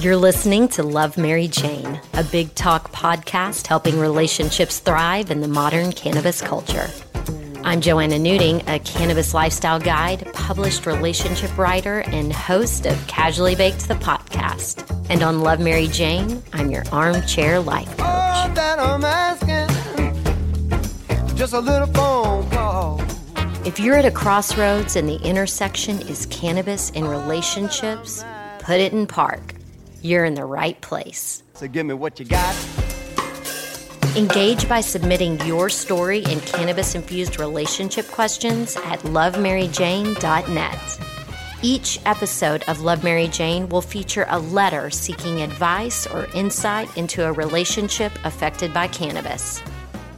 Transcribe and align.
You're 0.00 0.18
listening 0.18 0.68
to 0.68 0.82
Love 0.82 1.16
Mary 1.16 1.48
Jane, 1.48 1.98
a 2.12 2.22
big 2.22 2.54
talk 2.54 2.92
podcast 2.92 3.66
helping 3.66 3.98
relationships 3.98 4.78
thrive 4.78 5.30
in 5.30 5.40
the 5.40 5.48
modern 5.48 5.90
cannabis 5.90 6.42
culture. 6.42 6.90
I'm 7.64 7.80
Joanna 7.80 8.18
Newting, 8.18 8.62
a 8.68 8.78
cannabis 8.78 9.32
lifestyle 9.32 9.80
guide, 9.80 10.30
published 10.34 10.84
relationship 10.84 11.56
writer, 11.56 12.00
and 12.08 12.30
host 12.30 12.84
of 12.84 13.06
Casually 13.06 13.54
Baked 13.54 13.88
the 13.88 13.94
podcast. 13.94 14.84
And 15.08 15.22
on 15.22 15.40
Love 15.40 15.60
Mary 15.60 15.88
Jane, 15.88 16.42
I'm 16.52 16.70
your 16.70 16.84
armchair 16.92 17.58
life 17.58 17.88
coach. 17.96 18.00
All 18.00 18.48
that 18.50 18.78
I'm 18.78 19.02
asking, 19.02 19.66
just 21.36 21.54
a 21.54 21.60
little 21.60 21.88
phone 21.88 22.48
call. 22.50 23.02
If 23.64 23.80
you're 23.80 23.96
at 23.96 24.04
a 24.04 24.10
crossroads 24.10 24.94
and 24.94 25.08
the 25.08 25.16
intersection 25.22 26.00
is 26.02 26.26
cannabis 26.26 26.92
and 26.94 27.08
relationships, 27.08 28.22
put 28.58 28.78
it 28.78 28.92
in 28.92 29.06
park. 29.06 29.55
You're 30.06 30.24
in 30.24 30.34
the 30.34 30.44
right 30.44 30.80
place. 30.80 31.42
So 31.54 31.66
give 31.66 31.84
me 31.84 31.94
what 31.94 32.20
you 32.20 32.26
got. 32.26 32.54
Engage 34.16 34.68
by 34.68 34.80
submitting 34.80 35.40
your 35.40 35.68
story 35.68 36.20
in 36.20 36.38
cannabis 36.42 36.94
infused 36.94 37.40
relationship 37.40 38.06
questions 38.06 38.76
at 38.76 39.00
lovemaryjane.net. 39.00 41.00
Each 41.60 41.98
episode 42.06 42.62
of 42.68 42.82
Love 42.82 43.02
Mary 43.02 43.26
Jane 43.26 43.68
will 43.68 43.82
feature 43.82 44.26
a 44.28 44.38
letter 44.38 44.90
seeking 44.90 45.42
advice 45.42 46.06
or 46.06 46.28
insight 46.34 46.96
into 46.96 47.26
a 47.26 47.32
relationship 47.32 48.12
affected 48.22 48.72
by 48.72 48.86
cannabis. 48.86 49.60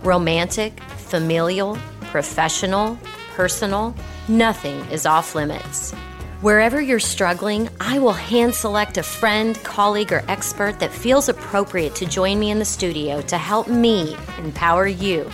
Romantic, 0.03 0.79
familial, 0.99 1.79
professional, 2.03 2.99
personal, 3.35 3.95
nothing 4.29 4.81
is 4.91 5.07
off 5.07 5.35
limits. 5.35 5.95
Wherever 6.41 6.81
you're 6.81 7.01
struggling, 7.01 7.69
I 7.81 7.99
will 7.99 8.13
hand 8.13 8.55
select 8.55 8.97
a 8.97 9.03
friend, 9.03 9.61
colleague, 9.65 10.13
or 10.13 10.23
expert 10.29 10.79
that 10.79 10.93
feels 10.93 11.29
appropriate 11.29 11.97
to 11.97 12.07
join 12.07 12.39
me 12.39 12.53
in 12.53 12.61
the 12.61 12.65
studio 12.65 13.21
to 13.23 13.37
help 13.37 13.67
me 13.67 14.17
empower 14.39 14.87
you 14.87 15.29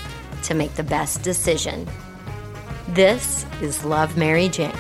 to 0.45 0.55
make 0.55 0.75
the 0.77 0.83
best 0.83 1.21
decision. 1.21 1.87
This 2.89 3.45
is 3.61 3.85
Love 3.85 4.17
Mary 4.17 4.49
Jane. 4.49 4.73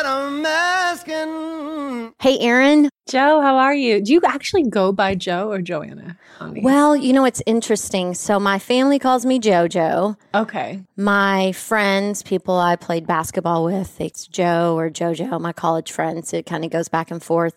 All 0.00 0.04
that 0.04 0.32
I'm 0.32 0.46
asking. 0.46 2.14
Hey, 2.20 2.38
Aaron. 2.38 2.88
Joe, 3.06 3.42
how 3.42 3.56
are 3.56 3.74
you? 3.74 4.00
Do 4.00 4.12
you 4.14 4.20
actually 4.24 4.62
go 4.62 4.92
by 4.92 5.14
Joe 5.14 5.50
or 5.50 5.60
Joanna? 5.60 6.16
Well, 6.40 6.96
you 6.96 7.12
know, 7.12 7.26
it's 7.26 7.42
interesting. 7.44 8.14
So, 8.14 8.40
my 8.40 8.58
family 8.58 8.98
calls 8.98 9.26
me 9.26 9.38
JoJo. 9.38 10.16
okay. 10.34 10.82
My 10.96 11.52
friends, 11.52 12.22
people 12.22 12.58
I 12.58 12.76
played 12.76 13.06
basketball 13.06 13.64
with, 13.64 14.00
it's 14.00 14.26
Joe 14.26 14.74
or 14.78 14.88
JoJo, 14.88 15.38
my 15.38 15.52
college 15.52 15.92
friends. 15.92 16.32
It 16.32 16.46
kind 16.46 16.64
of 16.64 16.70
goes 16.70 16.88
back 16.88 17.10
and 17.10 17.22
forth. 17.22 17.54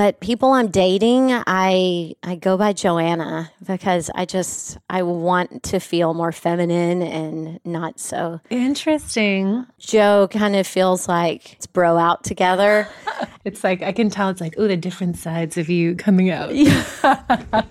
But 0.00 0.18
people 0.20 0.52
I'm 0.52 0.68
dating, 0.68 1.30
I 1.30 2.14
I 2.22 2.36
go 2.36 2.56
by 2.56 2.72
Joanna 2.72 3.52
because 3.66 4.10
I 4.14 4.24
just 4.24 4.78
I 4.88 5.02
want 5.02 5.62
to 5.64 5.78
feel 5.78 6.14
more 6.14 6.32
feminine 6.32 7.02
and 7.02 7.60
not 7.66 8.00
so. 8.00 8.40
Interesting. 8.48 9.66
Joe 9.78 10.26
kind 10.30 10.56
of 10.56 10.66
feels 10.66 11.06
like 11.06 11.52
it's 11.52 11.66
bro 11.66 11.98
out 11.98 12.24
together. 12.24 12.88
It's 13.42 13.64
like 13.64 13.82
I 13.82 13.92
can 13.92 14.10
tell 14.10 14.28
it's 14.28 14.40
like, 14.40 14.54
oh, 14.58 14.68
the 14.68 14.76
different 14.76 15.16
sides 15.16 15.56
of 15.56 15.70
you 15.70 15.96
coming 15.96 16.30
out. 16.30 16.50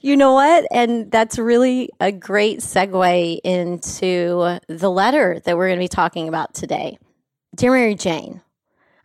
You 0.00 0.16
know 0.16 0.34
what? 0.34 0.66
And 0.70 1.10
that's 1.10 1.38
really 1.38 1.88
a 1.98 2.12
great 2.12 2.60
segue 2.60 3.40
into 3.42 4.60
the 4.68 4.90
letter 4.90 5.40
that 5.44 5.56
we're 5.56 5.68
going 5.68 5.78
to 5.78 5.84
be 5.84 5.88
talking 5.88 6.28
about 6.28 6.54
today. 6.54 6.98
Dear 7.56 7.72
Mary 7.72 7.94
Jane, 7.94 8.42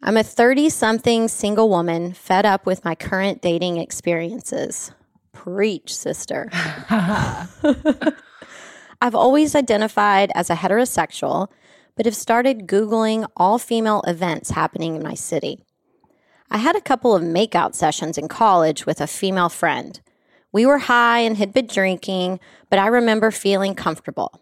I'm 0.06 0.18
a 0.18 0.24
30 0.24 0.68
something 0.70 1.30
single 1.30 1.70
woman 1.70 2.12
fed 2.12 2.46
up 2.46 2.66
with 2.66 2.84
my 2.84 2.94
current 2.94 3.42
dating 3.42 3.78
experiences. 3.78 4.92
Preach, 5.32 5.96
sister. 5.96 6.50
I've 9.02 9.16
always 9.16 9.56
identified 9.56 10.30
as 10.36 10.50
a 10.50 10.56
heterosexual, 10.56 11.48
but 11.96 12.06
have 12.06 12.18
started 12.18 12.68
Googling 12.68 13.26
all 13.38 13.58
female 13.58 14.02
events 14.06 14.50
happening 14.50 14.98
in 14.98 15.04
my 15.04 15.14
city. 15.14 15.64
I 16.52 16.58
had 16.58 16.76
a 16.76 16.82
couple 16.82 17.16
of 17.16 17.24
makeout 17.24 17.74
sessions 17.74 18.18
in 18.18 18.28
college 18.28 18.86
with 18.86 19.00
a 19.00 19.08
female 19.08 19.48
friend. 19.48 20.02
We 20.52 20.66
were 20.66 20.80
high 20.80 21.20
and 21.20 21.38
had 21.38 21.54
been 21.54 21.68
drinking, 21.68 22.42
but 22.70 22.78
I 22.78 22.88
remember 22.88 23.32
feeling 23.32 23.74
comfortable. 23.74 24.42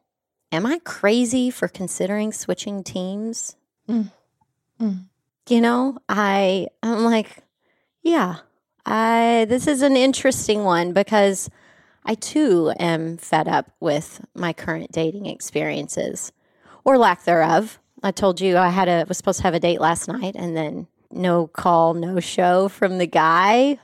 Am 0.52 0.66
I 0.66 0.80
crazy 0.84 1.52
for 1.52 1.68
considering 1.68 2.34
switching 2.34 2.84
teams? 2.84 3.58
Mm. 3.88 4.12
Mm. 4.82 5.06
You 5.50 5.62
know, 5.62 5.98
I 6.08 6.68
I'm 6.84 7.04
like, 7.04 7.44
yeah. 8.02 8.38
I 8.86 9.46
this 9.48 9.68
is 9.68 9.82
an 9.82 9.96
interesting 9.96 10.64
one 10.64 10.94
because 10.94 11.50
I 12.06 12.16
too 12.16 12.74
am 12.80 13.18
fed 13.18 13.48
up 13.48 13.72
with 13.80 14.26
my 14.34 14.54
current 14.54 14.92
dating 14.92 15.28
experiences 15.28 16.32
or 16.84 16.98
lack 16.98 17.26
thereof. 17.26 17.80
I 18.02 18.12
told 18.12 18.42
you 18.42 18.58
I 18.58 18.70
had 18.70 18.88
a 18.88 19.06
was 19.08 19.18
supposed 19.18 19.40
to 19.40 19.44
have 19.44 19.54
a 19.54 19.60
date 19.60 19.80
last 19.80 20.08
night 20.08 20.36
and 20.36 20.58
then 20.58 20.88
no 21.12 21.48
call, 21.48 21.94
no 21.94 22.20
show 22.20 22.68
from 22.70 22.98
the 22.98 23.08
guy. 23.08 23.80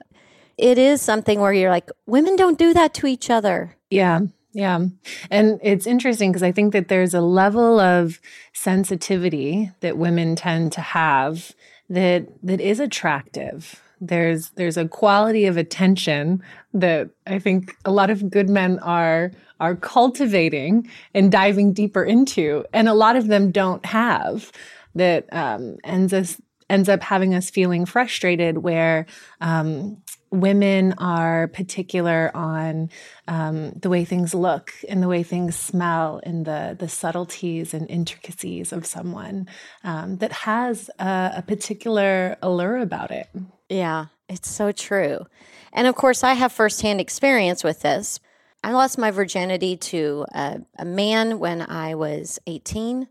It 0.57 0.79
is 0.79 1.01
something 1.01 1.39
where 1.39 1.53
you're 1.53 1.69
like, 1.69 1.89
women 2.07 2.35
don't 2.35 2.57
do 2.57 2.74
that 2.74 2.94
to 2.95 3.07
each 3.07 3.29
other. 3.29 3.75
Yeah. 3.91 4.22
Yeah. 4.53 4.85
And 5.30 5.59
it's 5.62 5.85
interesting 5.85 6.31
because 6.31 6.44
I 6.44 6.52
think 6.52 6.74
that 6.74 6.88
there's 6.88 7.13
a 7.13 7.22
level 7.22 7.80
of 7.80 8.19
sensitivity 8.53 9.72
that 9.81 9.97
women 9.97 10.35
tend 10.35 10.72
to 10.74 10.81
have 10.81 11.53
that 11.90 12.28
that 12.44 12.59
is 12.59 12.80
attractive. 12.80 13.81
There's 14.00 14.50
there's 14.52 14.78
a 14.78 14.88
quality 14.88 15.46
of 15.46 15.57
attention 15.57 16.44
that 16.74 17.09
I 17.25 17.40
think 17.40 17.75
a 17.86 17.91
lot 17.91 18.09
of 18.09 18.30
good 18.30 18.50
men 18.50 18.80
are 18.80 19.31
are 19.59 19.75
cultivating 19.75 20.90
and 21.13 21.31
diving 21.31 21.74
deeper 21.74 22.03
into, 22.03 22.63
and 22.74 22.88
a 22.88 22.94
lot 22.94 23.16
of 23.16 23.28
them 23.28 23.52
don't 23.52 23.86
have. 23.86 24.52
That 24.96 25.31
um, 25.31 25.78
ends 25.84 26.13
us 26.13 26.41
ends 26.69 26.90
up 26.90 27.02
having 27.02 27.34
us 27.34 27.50
feeling 27.50 27.86
frustrated, 27.86 28.59
where 28.59 29.06
um, 29.41 30.02
women 30.31 30.93
are 30.97 31.47
particular 31.47 32.31
on 32.33 32.89
um, 33.27 33.71
the 33.71 33.89
way 33.89 34.03
things 34.05 34.33
look 34.33 34.73
and 34.88 35.01
the 35.01 35.07
way 35.07 35.23
things 35.23 35.55
smell 35.55 36.21
and 36.23 36.45
the 36.45 36.75
the 36.77 36.88
subtleties 36.88 37.73
and 37.73 37.89
intricacies 37.89 38.71
of 38.71 38.85
someone 38.85 39.47
um, 39.83 40.17
that 40.17 40.31
has 40.31 40.89
a, 40.99 41.33
a 41.38 41.43
particular 41.47 42.38
allure 42.41 42.77
about 42.77 43.11
it. 43.11 43.27
Yeah, 43.69 44.07
it's 44.29 44.49
so 44.49 44.71
true. 44.71 45.25
And 45.73 45.88
of 45.88 45.95
course, 45.95 46.23
I 46.23 46.33
have 46.33 46.51
firsthand 46.51 46.99
experience 47.01 47.63
with 47.63 47.81
this. 47.81 48.19
I 48.63 48.71
lost 48.71 48.97
my 48.97 49.11
virginity 49.11 49.77
to 49.77 50.25
a, 50.33 50.61
a 50.77 50.85
man 50.85 51.39
when 51.39 51.61
I 51.61 51.95
was 51.95 52.39
18. 52.47 53.07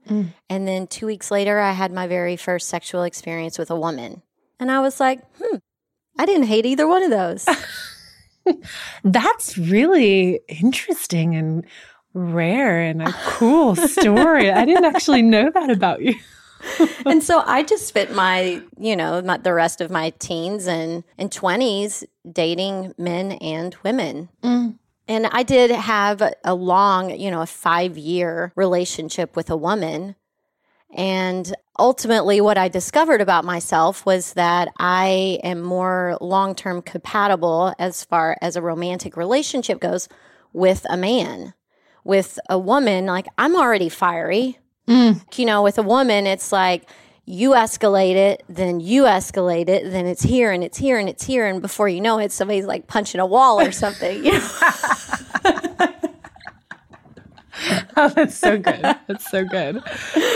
And 0.50 0.69
then 0.69 0.87
two 0.87 1.06
weeks 1.06 1.31
later, 1.31 1.59
I 1.60 1.72
had 1.72 1.93
my 1.93 2.06
very 2.06 2.37
first 2.37 2.69
sexual 2.69 3.04
experience 3.04 3.59
with 3.59 3.71
a 3.71 3.78
woman. 3.78 4.22
And 4.59 4.71
I 4.71 4.81
was 4.81 4.98
like, 5.00 5.21
hmm, 5.41 5.56
I 6.19 6.27
didn't 6.27 6.47
hate 6.47 6.66
either 6.66 6.87
one 6.87 7.03
of 7.03 7.10
those. 7.10 7.47
That's 9.04 9.59
really 9.59 10.41
interesting 10.49 11.34
and 11.34 11.65
rare 12.15 12.81
and 12.81 13.03
a 13.03 13.12
cool 13.25 13.77
story. 13.77 14.50
I 14.50 14.65
didn't 14.65 14.84
actually 14.84 15.22
know 15.22 15.50
that 15.50 15.71
about 15.71 16.03
you. 16.03 16.15
and 17.06 17.22
so 17.22 17.43
I 17.47 17.62
just 17.62 17.87
spent 17.87 18.15
my, 18.15 18.62
you 18.78 18.97
know, 18.97 19.22
my, 19.22 19.37
the 19.37 19.53
rest 19.53 19.81
of 19.81 19.91
my 19.91 20.10
teens 20.19 20.66
and, 20.66 21.04
and 21.19 21.31
20s 21.31 22.04
dating 22.31 22.94
men 22.98 23.33
and 23.33 23.77
women. 23.84 24.31
Mm. 24.43 24.78
And 25.09 25.27
I 25.27 25.43
did 25.43 25.71
have 25.71 26.22
a 26.44 26.54
long, 26.54 27.16
you 27.16 27.31
know, 27.31 27.43
a 27.43 27.47
five 27.47 27.97
year 27.97 28.53
relationship 28.56 29.37
with 29.37 29.50
a 29.50 29.56
woman. 29.56 30.16
And 30.94 31.54
ultimately, 31.79 32.41
what 32.41 32.59
I 32.59 32.69
discovered 32.69 33.21
about 33.21 33.45
myself 33.45 34.05
was 34.07 34.35
that 34.35 34.69
I 34.79 35.39
am 35.43 35.63
more 35.63 36.19
long 36.21 36.55
term 36.55 36.83
compatible 36.83 37.75
as 37.78 38.05
far 38.05 38.37
as 38.41 38.57
a 38.57 38.63
romantic 38.63 39.17
relationship 39.17 39.81
goes 39.81 40.09
with 40.53 40.87
a 40.89 40.97
man. 40.97 41.55
With 42.05 42.39
a 42.49 42.59
woman, 42.59 43.07
like 43.07 43.27
I'm 43.37 43.57
already 43.57 43.89
fiery. 43.89 44.59
Mm. 44.87 45.23
You 45.37 45.45
know, 45.45 45.63
with 45.63 45.78
a 45.78 45.83
woman, 45.83 46.27
it's 46.27 46.53
like 46.53 46.89
you 47.25 47.51
escalate 47.51 48.15
it, 48.15 48.45
then 48.49 48.79
you 48.79 49.03
escalate 49.03 49.69
it, 49.69 49.91
then 49.91 50.07
it's 50.07 50.22
here 50.22 50.53
and 50.53 50.63
it's 50.63 50.79
here 50.79 50.97
and 50.99 51.09
it's 51.09 51.25
here. 51.25 51.45
And 51.47 51.61
before 51.61 51.89
you 51.89 52.01
know 52.01 52.19
it, 52.21 52.31
somebody's 52.31 52.67
like 52.67 52.87
punching 52.87 53.21
a 53.21 53.27
wall 53.27 53.61
or 53.61 53.72
something. 53.72 54.25
You 54.25 54.33
know? 54.34 54.49
Oh, 57.99 58.11
that's 58.11 58.37
so 58.37 58.59
good. 58.59 58.83
That's 58.83 59.31
so 59.31 59.45
good. 59.45 59.83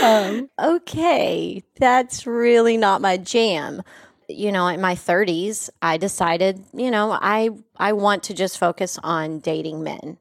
Um, 0.03 0.49
okay, 0.59 1.63
that's 1.79 2.25
really 2.25 2.75
not 2.75 3.01
my 3.01 3.17
jam. 3.17 3.83
You 4.27 4.51
know, 4.51 4.65
in 4.67 4.81
my 4.81 4.95
30s, 4.95 5.69
I 5.81 5.97
decided, 5.97 6.63
you 6.73 6.89
know, 6.89 7.11
I 7.11 7.51
I 7.77 7.93
want 7.93 8.23
to 8.23 8.33
just 8.33 8.57
focus 8.57 8.97
on 9.03 9.39
dating 9.39 9.83
men. 9.83 10.17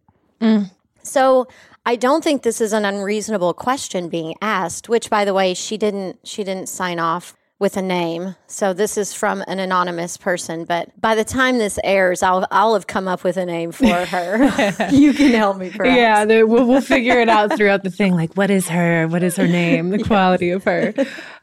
So, 1.03 1.49
I 1.87 1.97
don't 1.97 2.23
think 2.23 2.43
this 2.43 2.61
is 2.61 2.73
an 2.75 2.85
unreasonable 2.85 3.55
question 3.55 4.09
being 4.11 4.35
asked, 4.43 4.89
which 4.89 5.09
by 5.09 5.25
the 5.25 5.33
way, 5.33 5.55
she 5.55 5.79
didn't 5.79 6.19
she 6.25 6.45
didn't 6.45 6.69
sign 6.69 6.99
off 6.99 7.35
with 7.61 7.77
a 7.77 7.83
name. 7.83 8.35
So 8.47 8.73
this 8.73 8.97
is 8.97 9.13
from 9.13 9.45
an 9.47 9.61
anonymous 9.61 10.17
person, 10.17 10.65
but 10.65 10.99
by 10.99 11.15
the 11.15 11.25
time 11.25 11.59
this 11.59 11.79
airs, 11.85 12.23
I'll 12.23 12.47
I'll 12.51 12.73
have 12.73 12.87
come 12.87 13.07
up 13.07 13.23
with 13.23 13.37
a 13.37 13.45
name 13.45 13.71
for 13.71 13.87
her. 14.07 14.89
you 14.91 15.13
can 15.13 15.33
help 15.33 15.59
me, 15.59 15.71
perhaps. 15.71 15.97
Yeah, 15.97 16.25
the, 16.25 16.43
we'll, 16.45 16.67
we'll 16.67 16.81
figure 16.81 17.21
it 17.21 17.29
out 17.29 17.57
throughout 17.57 17.85
the 17.85 17.91
thing. 17.91 18.17
Like, 18.17 18.35
what 18.35 18.51
is 18.51 18.67
her? 18.69 19.07
What 19.07 19.23
is 19.23 19.37
her 19.37 19.47
name? 19.47 19.91
The 19.91 19.99
quality 20.05 20.51
of 20.51 20.65
her. 20.65 20.95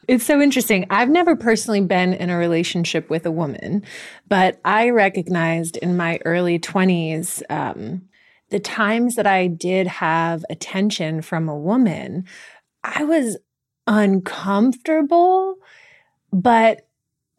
It's 0.08 0.26
so 0.26 0.42
interesting. 0.42 0.88
I've 0.90 1.10
never 1.10 1.36
personally 1.36 1.82
been 1.82 2.14
in 2.14 2.30
a 2.32 2.38
relationship 2.38 3.10
with 3.10 3.26
a 3.26 3.32
woman, 3.32 3.84
but 4.28 4.60
I 4.66 4.90
recognized 4.90 5.78
in 5.78 5.96
my 5.96 6.20
early 6.26 6.58
twenties. 6.58 7.44
Um, 7.50 8.10
the 8.50 8.60
times 8.60 9.16
that 9.16 9.28
I 9.28 9.48
did 9.48 9.88
have 9.88 10.44
attention 10.50 11.22
from 11.22 11.48
a 11.48 11.58
woman, 11.58 12.26
I 12.84 13.04
was 13.04 13.38
uncomfortable 13.86 15.58
but 16.32 16.87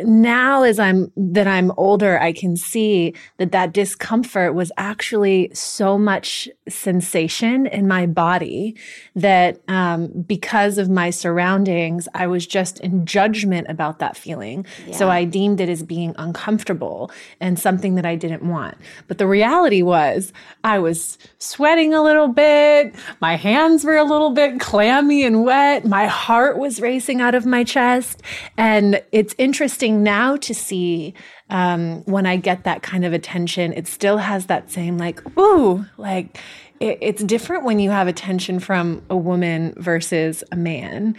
now 0.01 0.63
as 0.63 0.79
i'm 0.79 1.11
that 1.17 1.49
i'm 1.49 1.73
older 1.77 2.21
i 2.21 2.33
can 2.33 2.57
see 2.57 3.13
that 3.39 3.51
that 3.51 3.73
discomfort 3.73 4.55
was 4.55 4.71
actually 4.77 5.51
so 5.53 5.99
much 5.99 6.49
sensation 6.69 7.67
in 7.67 7.89
my 7.89 8.07
body 8.07 8.77
that 9.17 9.61
um, 9.67 10.07
because 10.27 10.79
of 10.79 10.89
my 10.89 11.11
surroundings 11.11 12.07
i 12.15 12.29
was 12.29 12.47
just 12.47 12.79
in 12.81 13.05
judgment 13.05 13.67
about 13.69 13.99
that 13.99 14.17
feeling 14.17 14.65
yeah. 14.87 14.95
so 14.95 15.09
i 15.09 15.25
deemed 15.25 15.61
it 15.61 15.69
as 15.69 15.83
being 15.83 16.15
uncomfortable 16.17 17.11
and 17.41 17.59
something 17.59 17.97
that 17.97 18.07
i 18.07 18.15
didn't 18.15 18.43
want 18.43 18.77
but 19.09 19.19
the 19.19 19.27
reality 19.27 19.83
was 19.83 20.33
i 20.63 20.79
was 20.79 21.19
sweating 21.39 21.93
a 21.93 22.03
little 22.03 22.29
bit 22.29 22.95
my 23.21 23.35
hands 23.35 23.85
were 23.85 23.97
a 23.97 24.05
little 24.05 24.31
bit 24.31 24.61
clammy 24.61 25.25
and 25.25 25.45
wet 25.45 25.85
my 25.85 26.07
heart 26.07 26.57
was 26.57 26.81
racing 26.81 27.21
out 27.21 27.35
of 27.35 27.45
my 27.45 27.65
chest 27.65 28.23
and 28.57 29.03
it's 29.11 29.35
interesting 29.39 29.88
interesting 29.89 30.03
now 30.03 30.37
to 30.37 30.55
see 30.55 31.15
um, 31.51 32.03
when 32.05 32.27
I 32.27 32.37
get 32.37 32.65
that 32.65 32.83
kind 32.83 33.05
of 33.05 33.13
attention. 33.13 33.73
It 33.73 33.87
still 33.87 34.19
has 34.19 34.47
that 34.47 34.71
same 34.71 34.99
like, 34.99 35.21
ooh, 35.39 35.87
like 35.97 36.39
it, 36.81 36.99
it's 37.01 37.23
different 37.25 37.65
when 37.65 37.79
you 37.79 37.91
have 37.91 38.07
attention 38.09 38.61
from 38.61 39.03
a 39.11 39.17
woman 39.17 39.75
versus 39.77 40.45
a 40.53 40.57
man. 40.57 41.17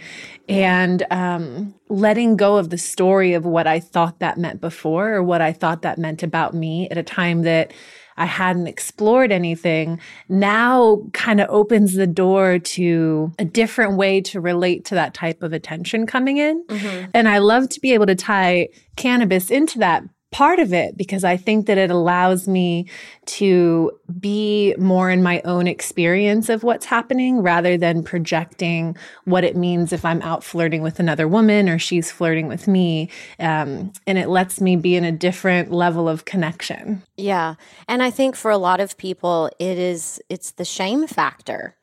And 0.50 1.06
um, 1.10 1.74
letting 1.88 2.36
go 2.36 2.56
of 2.56 2.70
the 2.70 2.78
story 2.78 3.34
of 3.34 3.44
what 3.44 3.66
I 3.66 3.80
thought 3.80 4.18
that 4.18 4.38
meant 4.38 4.60
before 4.60 5.14
or 5.14 5.22
what 5.22 5.40
I 5.40 5.52
thought 5.52 5.82
that 5.82 5.98
meant 5.98 6.22
about 6.22 6.54
me 6.54 6.88
at 6.90 6.98
a 6.98 7.02
time 7.02 7.42
that 7.42 7.72
I 8.16 8.26
hadn't 8.26 8.66
explored 8.66 9.32
anything 9.32 9.98
now 10.28 11.02
kind 11.14 11.40
of 11.40 11.48
opens 11.48 11.94
the 11.94 12.06
door 12.06 12.58
to 12.58 13.32
a 13.38 13.46
different 13.46 13.96
way 13.96 14.20
to 14.22 14.40
relate 14.40 14.84
to 14.86 14.94
that 14.94 15.14
type 15.14 15.42
of 15.42 15.54
attention 15.54 16.06
coming 16.06 16.36
in. 16.36 16.62
Mm-hmm. 16.66 17.10
And 17.14 17.28
I 17.28 17.38
love 17.38 17.70
to 17.70 17.80
be 17.80 17.94
able 17.94 18.06
to 18.06 18.14
tie 18.14 18.68
cannabis 18.96 19.50
into 19.50 19.78
that 19.78 20.04
part 20.30 20.60
of 20.60 20.72
it 20.72 20.96
because 20.96 21.24
I 21.24 21.36
think 21.36 21.66
that 21.66 21.76
it 21.76 21.90
allows 21.90 22.46
me 22.46 22.86
to 23.26 23.90
be 24.18 24.74
more 24.78 25.10
in 25.10 25.22
my 25.22 25.40
own 25.44 25.66
experience 25.66 26.48
of 26.48 26.62
what's 26.62 26.86
happening 26.86 27.42
rather 27.42 27.76
than 27.76 28.04
projecting 28.04 28.96
what 29.24 29.42
it 29.42 29.56
means 29.56 29.92
if 29.92 30.04
I'm 30.04 30.22
out 30.22 30.44
flirting 30.44 30.82
with 30.82 31.00
another 31.00 31.26
woman 31.26 31.68
or 31.68 31.78
she's 31.78 32.12
flirting 32.12 32.46
with 32.46 32.68
me. 32.68 33.10
Um, 33.40 33.92
and 34.06 34.18
it 34.18 34.28
lets 34.28 34.60
me 34.60 34.76
be 34.76 34.94
in 34.94 35.04
a 35.04 35.12
different 35.12 35.72
level 35.72 36.08
of 36.08 36.24
connection. 36.24 37.02
Yeah. 37.16 37.56
And 37.88 38.02
I 38.02 38.10
think 38.10 38.36
for 38.36 38.52
a 38.52 38.58
lot 38.58 38.80
of 38.80 38.96
people, 38.96 39.50
it 39.58 39.78
is, 39.78 40.20
it's 40.28 40.52
the 40.52 40.64
shame 40.64 41.08
factor. 41.08 41.74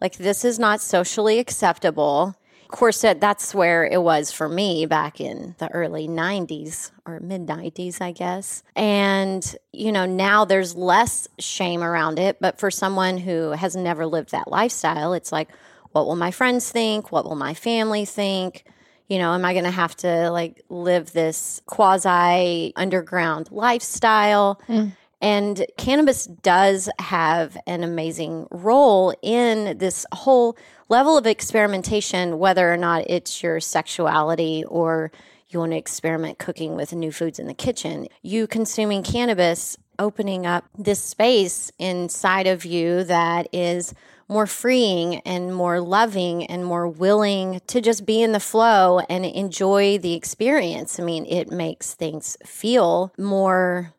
Like, 0.00 0.16
this 0.16 0.44
is 0.44 0.58
not 0.58 0.80
socially 0.80 1.38
acceptable 1.38 2.34
course, 2.72 3.00
that's 3.00 3.54
where 3.54 3.84
it 3.84 4.02
was 4.02 4.32
for 4.32 4.48
me 4.48 4.86
back 4.86 5.20
in 5.20 5.54
the 5.58 5.70
early 5.70 6.08
90s 6.08 6.90
or 7.06 7.20
mid 7.20 7.46
90s, 7.46 8.00
I 8.00 8.12
guess. 8.12 8.62
And, 8.74 9.56
you 9.72 9.92
know, 9.92 10.06
now 10.06 10.44
there's 10.44 10.74
less 10.74 11.28
shame 11.38 11.82
around 11.82 12.18
it. 12.18 12.38
But 12.40 12.58
for 12.58 12.70
someone 12.70 13.18
who 13.18 13.50
has 13.50 13.76
never 13.76 14.06
lived 14.06 14.32
that 14.32 14.48
lifestyle, 14.50 15.12
it's 15.12 15.32
like, 15.32 15.48
what 15.92 16.06
will 16.06 16.16
my 16.16 16.30
friends 16.30 16.70
think? 16.70 17.12
What 17.12 17.24
will 17.24 17.36
my 17.36 17.54
family 17.54 18.04
think? 18.04 18.64
You 19.08 19.18
know, 19.18 19.34
am 19.34 19.44
I 19.44 19.52
going 19.52 19.64
to 19.64 19.70
have 19.70 19.94
to 19.98 20.30
like 20.30 20.62
live 20.68 21.12
this 21.12 21.60
quasi 21.66 22.72
underground 22.76 23.50
lifestyle? 23.50 24.60
Mm. 24.68 24.92
And 25.22 25.64
cannabis 25.78 26.26
does 26.26 26.90
have 26.98 27.56
an 27.68 27.84
amazing 27.84 28.48
role 28.50 29.14
in 29.22 29.78
this 29.78 30.04
whole 30.12 30.56
level 30.92 31.16
of 31.16 31.26
experimentation, 31.26 32.38
whether 32.38 32.70
or 32.70 32.76
not 32.76 33.08
it's 33.08 33.42
your 33.42 33.60
sexuality 33.60 34.62
or 34.68 35.10
you 35.48 35.58
want 35.58 35.72
to 35.72 35.78
experiment 35.78 36.38
cooking 36.38 36.76
with 36.76 36.92
new 36.92 37.10
foods 37.10 37.38
in 37.38 37.46
the 37.46 37.54
kitchen. 37.54 38.06
You 38.20 38.46
consuming 38.46 39.02
cannabis 39.02 39.78
opening 39.98 40.44
up 40.44 40.66
this 40.76 41.02
space 41.02 41.72
inside 41.78 42.46
of 42.46 42.66
you 42.66 43.04
that 43.04 43.48
is 43.54 43.94
more 44.28 44.46
freeing 44.46 45.20
and 45.20 45.54
more 45.54 45.80
loving 45.80 46.44
and 46.44 46.62
more 46.62 46.86
willing 46.86 47.62
to 47.68 47.80
just 47.80 48.04
be 48.04 48.22
in 48.22 48.32
the 48.32 48.38
flow 48.38 48.98
and 49.08 49.24
enjoy 49.24 49.96
the 49.96 50.12
experience. 50.12 51.00
I 51.00 51.04
mean, 51.04 51.24
it 51.24 51.50
makes 51.50 51.94
things 51.94 52.36
feel 52.44 53.14
more 53.16 53.94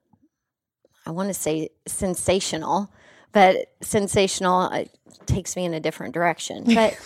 I 1.05 1.11
want 1.11 1.27
to 1.27 1.33
say 1.33 1.69
sensational, 1.85 2.89
but 3.33 3.73
sensational 3.81 4.61
uh, 4.71 4.85
takes 5.25 5.55
me 5.55 5.65
in 5.65 5.73
a 5.73 5.79
different 5.79 6.13
direction. 6.13 6.65
But 6.73 6.97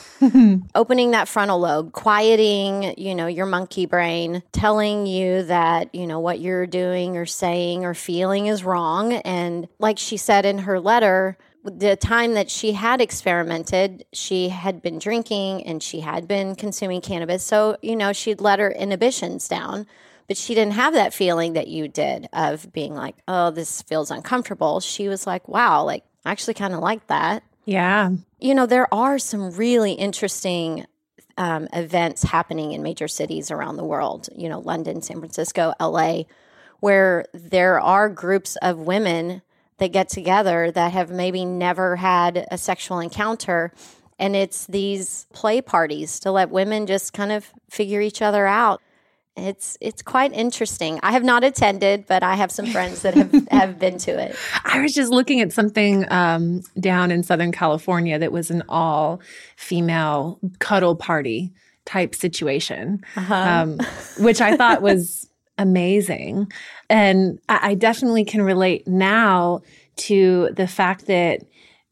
opening 0.76 1.12
that 1.12 1.28
frontal 1.28 1.60
lobe, 1.60 1.92
quieting, 1.92 2.96
you 2.98 3.16
know, 3.16 3.28
your 3.28 3.46
monkey 3.46 3.86
brain, 3.86 4.44
telling 4.52 5.06
you 5.06 5.44
that, 5.44 5.94
you 5.94 6.08
know, 6.08 6.20
what 6.20 6.40
you're 6.40 6.68
doing 6.68 7.18
or 7.18 7.26
saying 7.26 7.86
or 7.86 7.94
feeling 7.94 8.48
is 8.48 8.64
wrong. 8.64 9.14
And 9.14 9.68
like 9.80 10.00
she 10.00 10.18
said 10.18 10.46
in 10.46 10.60
her 10.60 10.80
letter, 10.80 11.38
the 11.64 11.96
time 11.96 12.34
that 12.34 12.50
she 12.50 12.72
had 12.72 13.02
experimented, 13.02 14.06
she 14.14 14.50
had 14.50 14.82
been 14.82 15.00
drinking 15.00 15.68
and 15.68 15.84
she 15.84 16.00
had 16.00 16.28
been 16.28 16.56
consuming 16.56 17.02
cannabis. 17.02 17.44
So, 17.44 17.78
you 17.82 17.96
know, 17.96 18.14
she'd 18.14 18.42
let 18.42 18.60
her 18.60 18.72
inhibitions 18.72 19.48
down 19.48 19.86
but 20.28 20.38
she 20.38 20.54
didn't 20.54 20.74
have 20.74 20.94
that 20.94 21.14
feeling 21.14 21.54
that 21.54 21.68
you 21.68 21.88
did 21.88 22.28
of 22.34 22.72
being 22.74 22.94
like, 22.94 23.16
oh, 23.28 23.50
this 23.50 23.82
feels 23.84 24.12
uncomfortable. 24.12 24.82
She 24.82 25.08
was 25.08 25.26
like, 25.26 25.48
wow, 25.48 25.84
like, 25.84 26.04
I 26.26 26.32
actually 26.32 26.56
kind 26.56 26.74
of 26.74 26.80
like 26.80 27.08
that. 27.08 27.44
Yeah. 27.66 28.12
You 28.40 28.56
know, 28.56 28.66
there 28.66 28.92
are 28.94 29.20
some 29.20 29.52
really 29.52 29.94
interesting 29.94 30.86
um, 31.38 31.68
events 31.74 32.24
happening 32.24 32.72
in 32.72 32.82
major 32.82 33.08
cities 33.08 33.52
around 33.52 33.78
the 33.78 33.84
world, 33.84 34.30
you 34.36 34.50
know, 34.50 34.60
London, 34.60 35.02
San 35.02 35.20
Francisco, 35.20 35.74
LA, 35.80 36.24
where 36.80 37.26
there 37.34 37.80
are 37.80 38.10
groups 38.10 38.56
of 38.62 38.80
women 38.80 39.42
that 39.78 39.92
get 39.92 40.10
together 40.10 40.72
that 40.72 40.92
have 40.92 41.12
maybe 41.12 41.46
never 41.46 41.98
had 41.98 42.48
a 42.50 42.58
sexual 42.58 43.00
encounter. 43.00 43.72
And 44.18 44.36
it's 44.36 44.66
these 44.66 45.28
play 45.34 45.62
parties 45.62 46.20
to 46.22 46.32
let 46.32 46.50
women 46.50 46.88
just 46.88 47.14
kind 47.14 47.32
of 47.32 47.52
figure 47.70 48.02
each 48.02 48.22
other 48.22 48.48
out 48.48 48.82
it's 49.38 49.78
it's 49.80 50.02
quite 50.02 50.34
interesting. 50.34 51.00
I 51.04 51.12
have 51.12 51.24
not 51.24 51.44
attended, 51.44 52.06
but 52.08 52.24
I 52.24 52.36
have 52.36 52.52
some 52.52 52.66
friends 52.66 53.04
that 53.04 53.14
have, 53.14 53.48
have 53.52 53.80
been 53.80 53.98
to 54.00 54.20
it. 54.20 54.36
I 54.66 54.82
was 54.82 54.94
just 54.94 55.12
looking 55.12 55.42
at 55.42 55.54
something 55.54 56.12
um, 56.12 56.62
down 56.80 57.12
in 57.12 57.24
Southern 57.24 57.52
California 57.52 58.18
that 58.20 58.32
was 58.32 58.50
an 58.50 58.64
all 58.68 59.22
female 59.56 60.40
cuddle 60.60 60.96
party 60.96 61.54
type 61.86 62.16
situation, 62.16 63.02
uh-huh. 63.16 63.34
um, 63.34 63.80
which 64.20 64.42
I 64.42 64.58
thought 64.58 64.82
was 64.82 65.30
amazing. 65.58 66.52
And 66.90 67.40
I, 67.48 67.72
I 67.72 67.76
definitely 67.76 68.26
can 68.26 68.42
relate 68.42 68.88
now 68.88 69.62
to 69.98 70.50
the 70.54 70.68
fact 70.68 71.08
that, 71.08 71.42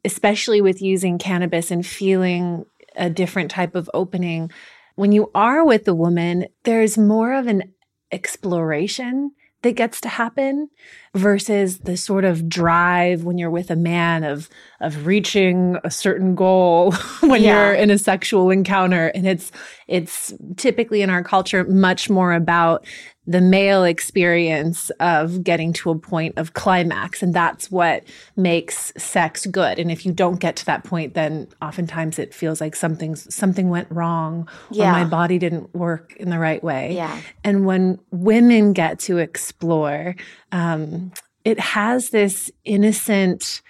especially 0.04 0.62
with 0.62 0.82
using 0.82 1.18
cannabis 1.18 1.72
and 1.72 1.86
feeling 1.86 2.66
a 2.96 3.10
different 3.10 3.52
type 3.52 3.76
of 3.76 3.90
opening 3.94 4.52
when 4.96 5.12
you 5.12 5.30
are 5.36 5.66
with 5.66 5.88
a 5.88 5.94
woman, 5.94 6.48
there's 6.64 6.98
more 6.98 7.34
of 7.34 7.48
an 7.48 7.74
exploration 8.12 9.32
that 9.66 9.74
gets 9.74 10.00
to 10.00 10.10
happen 10.10 10.70
versus 11.16 11.80
the 11.80 11.98
sort 11.98 12.24
of 12.24 12.48
drive 12.48 13.24
when 13.24 13.40
you're 13.40 13.50
with 13.50 13.72
a 13.72 13.76
man 13.76 14.24
of 14.24 14.48
of 14.80 15.08
reaching 15.08 15.76
a 15.84 15.90
certain 15.90 16.36
goal 16.36 16.92
when 17.22 17.42
yeah. 17.42 17.66
you're 17.66 17.74
in 17.74 17.90
a 17.90 17.98
sexual 17.98 18.52
encounter 18.52 19.08
and 19.08 19.28
it's 19.28 19.52
it's 19.88 20.34
typically 20.56 21.02
in 21.02 21.10
our 21.10 21.24
culture 21.24 21.64
much 21.64 22.12
more 22.12 22.32
about 22.32 22.86
the 23.28 23.42
male 23.42 23.84
experience 23.84 24.92
of 25.00 25.44
getting 25.44 25.74
to 25.74 25.90
a 25.90 25.98
point 25.98 26.38
of 26.38 26.54
climax. 26.54 27.24
And 27.24 27.34
that's 27.34 27.72
what 27.72 28.04
makes 28.36 28.94
sex 28.98 29.46
good. 29.48 29.80
And 29.80 29.92
if 29.92 30.06
you 30.06 30.12
don't 30.12 30.40
get 30.40 30.56
to 30.58 30.66
that 30.66 30.84
point, 30.84 31.16
then 31.16 31.48
oftentimes 31.62 32.20
it 32.20 32.34
feels 32.34 32.62
like 32.62 32.76
something's 32.76 33.34
something 33.34 33.70
went 33.70 33.90
wrong 33.90 34.48
yeah. 34.70 34.90
or 34.90 34.92
my 34.92 35.06
body 35.06 35.40
didn't 35.40 35.74
work 35.74 36.16
in 36.18 36.30
the 36.30 36.40
right 36.40 36.64
way. 36.64 36.94
Yeah. 36.94 37.20
And 37.44 37.66
when 37.66 38.00
women 38.12 38.74
get 38.74 39.00
to 39.00 39.18
explore, 39.18 40.16
um, 40.52 41.12
it 41.44 41.60
has 41.60 42.10
this 42.10 42.52
innocent 42.64 43.62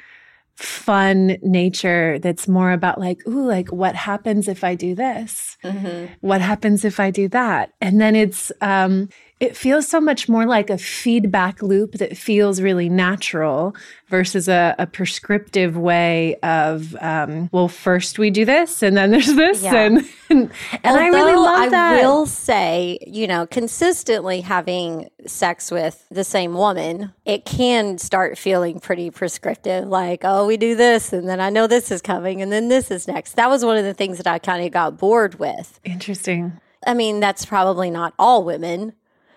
fun 0.55 1.37
nature 1.41 2.17
that's 2.19 2.47
more 2.47 2.71
about 2.71 2.97
like, 2.97 3.25
ooh, 3.27 3.45
like 3.45 3.71
what 3.73 3.93
happens 3.93 4.47
if 4.47 4.63
I 4.63 4.73
do 4.75 4.95
this? 4.95 5.57
Mm-hmm. 5.63 6.13
What 6.21 6.39
happens 6.39 6.85
if 6.85 6.99
I 6.99 7.11
do 7.11 7.27
that? 7.29 7.73
And 7.81 7.99
then 7.99 8.15
it's, 8.15 8.53
um, 8.61 9.09
it 9.41 9.57
feels 9.57 9.85
so 9.85 9.99
much 9.99 10.29
more 10.29 10.45
like 10.45 10.69
a 10.69 10.77
feedback 10.77 11.61
loop 11.61 11.93
that 11.93 12.15
feels 12.15 12.61
really 12.61 12.87
natural 12.87 13.75
versus 14.07 14.47
a, 14.47 14.73
a 14.79 14.87
prescriptive 14.87 15.75
way 15.75 16.35
of, 16.41 16.95
um, 17.01 17.49
well, 17.51 17.67
first 17.67 18.17
we 18.17 18.29
do 18.29 18.45
this 18.45 18.81
and 18.81 18.95
then 18.95 19.11
there's 19.11 19.33
this. 19.33 19.61
Yeah. 19.61 19.75
And, 19.75 19.97
and, 20.29 20.51
and 20.83 20.97
I 20.97 21.07
really 21.07 21.35
love 21.35 21.71
that. 21.71 21.99
I 21.99 22.07
will 22.07 22.25
say, 22.25 22.97
you 23.05 23.27
know, 23.27 23.45
consistently 23.45 24.39
having 24.39 25.09
sex 25.27 25.69
with 25.69 26.05
the 26.09 26.23
same 26.23 26.53
woman, 26.53 27.11
it 27.25 27.43
can 27.43 27.97
start 27.97 28.37
feeling 28.37 28.79
pretty 28.79 29.09
prescriptive. 29.09 29.85
Like, 29.85 30.21
oh, 30.23 30.45
we 30.47 30.55
do 30.55 30.75
this 30.75 31.11
and 31.11 31.27
then 31.27 31.41
I 31.41 31.49
know 31.49 31.67
this 31.67 31.91
is 31.91 32.01
coming 32.01 32.41
and 32.41 32.53
then 32.53 32.69
this 32.69 32.89
is 32.89 33.05
next. 33.05 33.33
That 33.33 33.49
was 33.49 33.65
one 33.65 33.75
of 33.75 33.83
the 33.83 33.93
things 33.93 34.15
that 34.15 34.27
I 34.27 34.39
kind 34.39 34.65
of 34.65 34.71
got 34.71 34.97
bored 34.97 35.39
with. 35.39 35.81
Interesting. 35.83 36.61
I 36.87 36.93
mean, 36.93 37.19
that's 37.19 37.45
probably 37.45 37.89
not 37.89 38.13
all 38.17 38.43
women, 38.43 38.93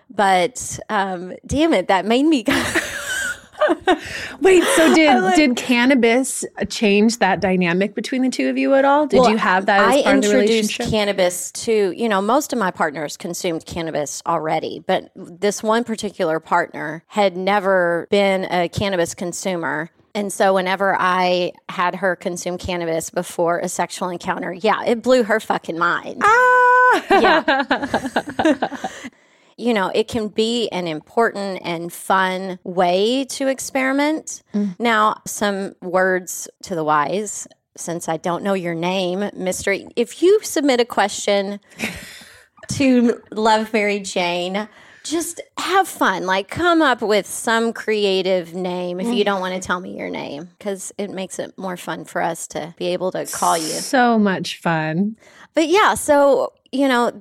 but 0.09 0.79
um, 0.89 1.33
damn 1.45 1.73
it, 1.73 1.87
that 1.87 2.05
made 2.05 2.23
me. 2.25 2.45
Wait, 4.41 4.63
so 4.75 4.93
did 4.95 5.21
like, 5.21 5.35
did 5.35 5.55
cannabis 5.55 6.45
change 6.69 7.19
that 7.19 7.39
dynamic 7.39 7.93
between 7.93 8.21
the 8.21 8.29
two 8.29 8.49
of 8.49 8.57
you 8.57 8.73
at 8.73 8.85
all? 8.85 9.05
Did 9.05 9.21
well, 9.21 9.31
you 9.31 9.37
have 9.37 9.65
that 9.67 9.81
as 9.81 9.95
I 9.95 10.03
part 10.03 10.15
of 10.17 10.23
the 10.23 10.37
relationship? 10.37 10.87
cannabis 10.87 11.51
to, 11.51 11.91
you 11.91 12.09
know, 12.09 12.21
most 12.21 12.53
of 12.53 12.59
my 12.59 12.71
partners 12.71 13.17
consumed 13.17 13.65
cannabis 13.65 14.21
already, 14.25 14.83
but 14.85 15.11
this 15.15 15.61
one 15.61 15.83
particular 15.83 16.39
partner 16.39 17.03
had 17.07 17.37
never 17.37 18.07
been 18.09 18.45
a 18.45 18.69
cannabis 18.69 19.13
consumer. 19.13 19.91
And 20.15 20.33
so 20.33 20.55
whenever 20.55 20.95
I 20.97 21.51
had 21.69 21.95
her 21.95 22.15
consume 22.15 22.57
cannabis 22.57 23.09
before 23.09 23.59
a 23.59 23.69
sexual 23.69 24.09
encounter, 24.09 24.51
yeah, 24.51 24.83
it 24.85 25.03
blew 25.03 25.23
her 25.23 25.39
fucking 25.39 25.77
mind. 25.77 26.21
Ah! 26.25 27.05
yeah. 27.11 28.77
you 29.59 29.73
know, 29.73 29.91
it 29.93 30.07
can 30.07 30.29
be 30.29 30.69
an 30.69 30.87
important 30.87 31.61
and 31.65 31.91
fun 31.91 32.59
way 32.63 33.25
to 33.25 33.47
experiment. 33.47 34.41
Mm. 34.53 34.79
Now, 34.79 35.21
some 35.27 35.75
words 35.81 36.47
to 36.63 36.75
the 36.75 36.83
wise, 36.83 37.45
since 37.75 38.07
I 38.07 38.17
don't 38.17 38.41
know 38.41 38.53
your 38.53 38.73
name, 38.73 39.29
mystery. 39.35 39.87
If 39.97 40.23
you 40.23 40.39
submit 40.43 40.79
a 40.79 40.85
question 40.85 41.59
to 42.69 43.21
Love 43.31 43.73
Mary 43.73 43.99
Jane, 43.99 44.69
just 45.03 45.41
have 45.57 45.87
fun. 45.87 46.25
Like, 46.25 46.47
come 46.47 46.81
up 46.81 47.01
with 47.01 47.25
some 47.25 47.73
creative 47.73 48.53
name 48.53 48.99
if 49.01 49.13
you 49.13 49.25
don't 49.25 49.41
want 49.41 49.55
to 49.55 49.65
tell 49.65 49.79
me 49.79 49.97
your 49.97 50.09
name, 50.09 50.49
because 50.57 50.93
it 50.97 51.09
makes 51.09 51.37
it 51.37 51.57
more 51.57 51.75
fun 51.75 52.05
for 52.05 52.21
us 52.21 52.47
to 52.49 52.73
be 52.77 52.87
able 52.87 53.11
to 53.11 53.25
call 53.25 53.57
you. 53.57 53.63
So 53.63 54.17
much 54.17 54.59
fun. 54.61 55.17
But 55.53 55.67
yeah, 55.67 55.95
so, 55.95 56.53
you 56.71 56.87
know, 56.87 57.11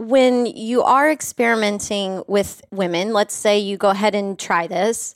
when 0.00 0.46
you 0.46 0.82
are 0.82 1.10
experimenting 1.10 2.24
with 2.26 2.62
women, 2.70 3.12
let's 3.12 3.34
say 3.34 3.58
you 3.58 3.76
go 3.76 3.90
ahead 3.90 4.14
and 4.14 4.38
try 4.38 4.66
this, 4.66 5.14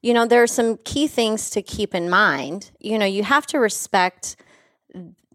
you 0.00 0.14
know, 0.14 0.24
there 0.24 0.42
are 0.42 0.46
some 0.46 0.78
key 0.78 1.06
things 1.06 1.50
to 1.50 1.60
keep 1.60 1.94
in 1.94 2.08
mind. 2.08 2.70
You 2.80 2.98
know, 2.98 3.04
you 3.04 3.24
have 3.24 3.46
to 3.48 3.58
respect 3.58 4.36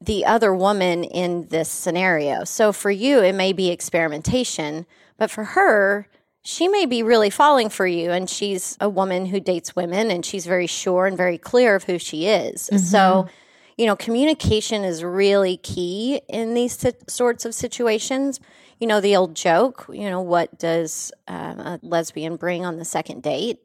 the 0.02 0.26
other 0.26 0.56
woman 0.56 1.04
in 1.04 1.48
this 1.50 1.70
scenario. 1.70 2.44
So 2.44 2.74
for 2.74 2.90
you, 2.90 3.20
it 3.20 3.36
may 3.36 3.54
be 3.54 3.70
experimentation, 3.70 4.88
but 5.16 5.30
for 5.30 5.44
her, 5.44 6.08
she 6.42 6.68
may 6.68 6.88
be 6.88 7.04
really 7.04 7.30
falling 7.30 7.70
for 7.70 7.86
you. 7.86 8.10
And 8.10 8.28
she's 8.28 8.78
a 8.82 8.90
woman 8.90 9.28
who 9.28 9.40
dates 9.40 9.76
women 9.76 10.10
and 10.10 10.26
she's 10.26 10.48
very 10.48 10.66
sure 10.66 11.06
and 11.06 11.16
very 11.16 11.38
clear 11.38 11.76
of 11.76 11.84
who 11.84 12.00
she 12.00 12.26
is. 12.26 12.68
Mm-hmm. 12.74 12.78
So, 12.78 13.28
you 13.78 13.86
know, 13.86 13.96
communication 13.96 14.84
is 14.84 15.04
really 15.04 15.58
key 15.58 16.22
in 16.28 16.56
these 16.56 16.84
sorts 17.08 17.46
of 17.46 17.54
situations 17.54 18.40
you 18.82 18.88
know, 18.88 19.00
the 19.00 19.16
old 19.16 19.36
joke, 19.36 19.86
you 19.94 20.10
know, 20.10 20.22
what 20.22 20.58
does 20.58 21.12
um, 21.28 21.60
a 21.60 21.80
lesbian 21.84 22.36
bring 22.36 22.66
on 22.66 22.78
the 22.78 22.84
second 22.84 23.22
date? 23.22 23.60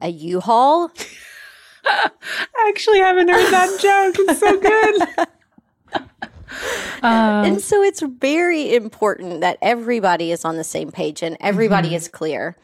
A 0.00 0.08
U-Haul? 0.08 0.92
I 1.84 2.68
actually 2.68 3.00
haven't 3.00 3.28
heard 3.28 3.50
that 3.50 3.80
joke. 3.82 4.14
It's 4.28 4.38
so 4.38 4.60
good. 4.60 5.02
Um, 7.02 7.44
and 7.44 7.60
so 7.60 7.82
it's 7.82 8.00
very 8.00 8.72
important 8.72 9.40
that 9.40 9.58
everybody 9.60 10.30
is 10.30 10.44
on 10.44 10.56
the 10.56 10.64
same 10.64 10.92
page 10.92 11.20
and 11.24 11.36
everybody 11.40 11.88
mm-hmm. 11.88 11.96
is 11.96 12.06
clear. 12.06 12.56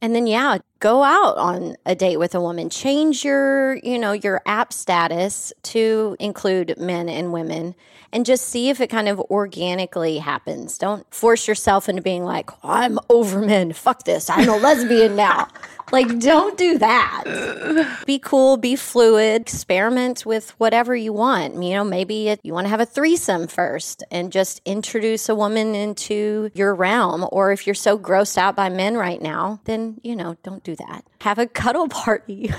And 0.00 0.14
then 0.14 0.26
yeah, 0.26 0.58
go 0.80 1.02
out 1.02 1.36
on 1.36 1.76
a 1.84 1.94
date 1.94 2.16
with 2.16 2.34
a 2.34 2.40
woman. 2.40 2.70
Change 2.70 3.24
your, 3.24 3.76
you 3.76 3.98
know, 3.98 4.12
your 4.12 4.40
app 4.46 4.72
status 4.72 5.52
to 5.64 6.16
include 6.18 6.78
men 6.78 7.10
and 7.10 7.30
women 7.30 7.74
and 8.12 8.24
just 8.24 8.48
see 8.48 8.70
if 8.70 8.80
it 8.80 8.88
kind 8.88 9.08
of 9.08 9.18
organically 9.20 10.18
happens. 10.18 10.78
Don't 10.78 11.06
force 11.12 11.46
yourself 11.46 11.88
into 11.88 12.02
being 12.02 12.24
like, 12.24 12.50
I'm 12.62 12.98
over 13.08 13.40
men. 13.40 13.72
Fuck 13.72 14.04
this. 14.04 14.30
I'm 14.30 14.48
a 14.48 14.56
lesbian 14.56 15.16
now. 15.16 15.48
Like, 15.90 16.18
don't 16.18 16.58
do 16.58 16.76
that. 16.78 18.04
Be 18.04 18.18
cool, 18.18 18.58
be 18.58 18.76
fluid, 18.76 19.40
experiment 19.40 20.26
with 20.26 20.50
whatever 20.58 20.94
you 20.94 21.14
want. 21.14 21.62
You 21.62 21.76
know, 21.76 21.84
maybe 21.84 22.28
it, 22.28 22.40
you 22.42 22.52
want 22.52 22.66
to 22.66 22.68
have 22.68 22.80
a 22.80 22.84
threesome 22.84 23.46
first 23.46 24.04
and 24.10 24.30
just 24.30 24.60
introduce 24.66 25.30
a 25.30 25.34
woman 25.34 25.74
into 25.74 26.50
your 26.52 26.74
realm. 26.74 27.26
Or 27.32 27.52
if 27.52 27.66
you're 27.66 27.72
so 27.72 27.98
grossed 27.98 28.36
out 28.36 28.54
by 28.54 28.68
men 28.68 28.98
right 28.98 29.22
now, 29.22 29.60
then, 29.64 29.98
you 30.02 30.14
know, 30.14 30.36
don't 30.42 30.62
do 30.62 30.76
that. 30.76 31.06
Have 31.22 31.38
a 31.38 31.46
cuddle 31.46 31.88
party. 31.88 32.52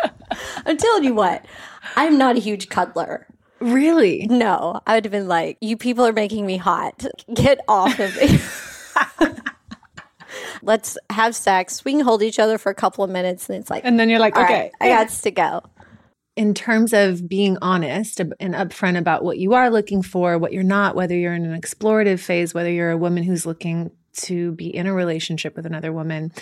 I'm 0.64 0.76
telling 0.76 1.02
you 1.02 1.14
what, 1.14 1.44
I'm 1.96 2.18
not 2.18 2.36
a 2.36 2.40
huge 2.40 2.68
cuddler. 2.68 3.26
Really? 3.60 4.26
No, 4.26 4.80
I 4.86 4.94
would 4.94 5.04
have 5.04 5.12
been 5.12 5.28
like, 5.28 5.58
you 5.60 5.76
people 5.76 6.06
are 6.06 6.12
making 6.12 6.46
me 6.46 6.56
hot. 6.56 7.04
Get 7.34 7.60
off 7.68 7.98
of 7.98 8.16
me. 8.16 9.34
Let's 10.62 10.96
have 11.10 11.34
sex. 11.36 11.84
We 11.84 11.92
can 11.92 12.00
hold 12.00 12.22
each 12.22 12.38
other 12.38 12.58
for 12.58 12.70
a 12.70 12.74
couple 12.74 13.04
of 13.04 13.10
minutes. 13.10 13.48
And 13.48 13.58
it's 13.58 13.70
like, 13.70 13.84
and 13.84 13.98
then 13.98 14.08
you're 14.08 14.18
like, 14.18 14.36
okay, 14.36 14.70
right, 14.80 14.92
I 14.92 15.04
got 15.04 15.10
to 15.10 15.30
go. 15.30 15.62
In 16.36 16.54
terms 16.54 16.92
of 16.92 17.28
being 17.28 17.58
honest 17.60 18.20
and 18.20 18.54
upfront 18.54 18.96
about 18.96 19.24
what 19.24 19.38
you 19.38 19.52
are 19.52 19.68
looking 19.68 20.02
for, 20.02 20.38
what 20.38 20.52
you're 20.52 20.62
not, 20.62 20.94
whether 20.94 21.16
you're 21.16 21.34
in 21.34 21.44
an 21.44 21.60
explorative 21.60 22.20
phase, 22.20 22.54
whether 22.54 22.70
you're 22.70 22.90
a 22.90 22.96
woman 22.96 23.24
who's 23.24 23.44
looking 23.44 23.90
to 24.12 24.52
be 24.52 24.74
in 24.74 24.86
a 24.86 24.92
relationship 24.92 25.56
with 25.56 25.66
another 25.66 25.92
woman. 25.92 26.32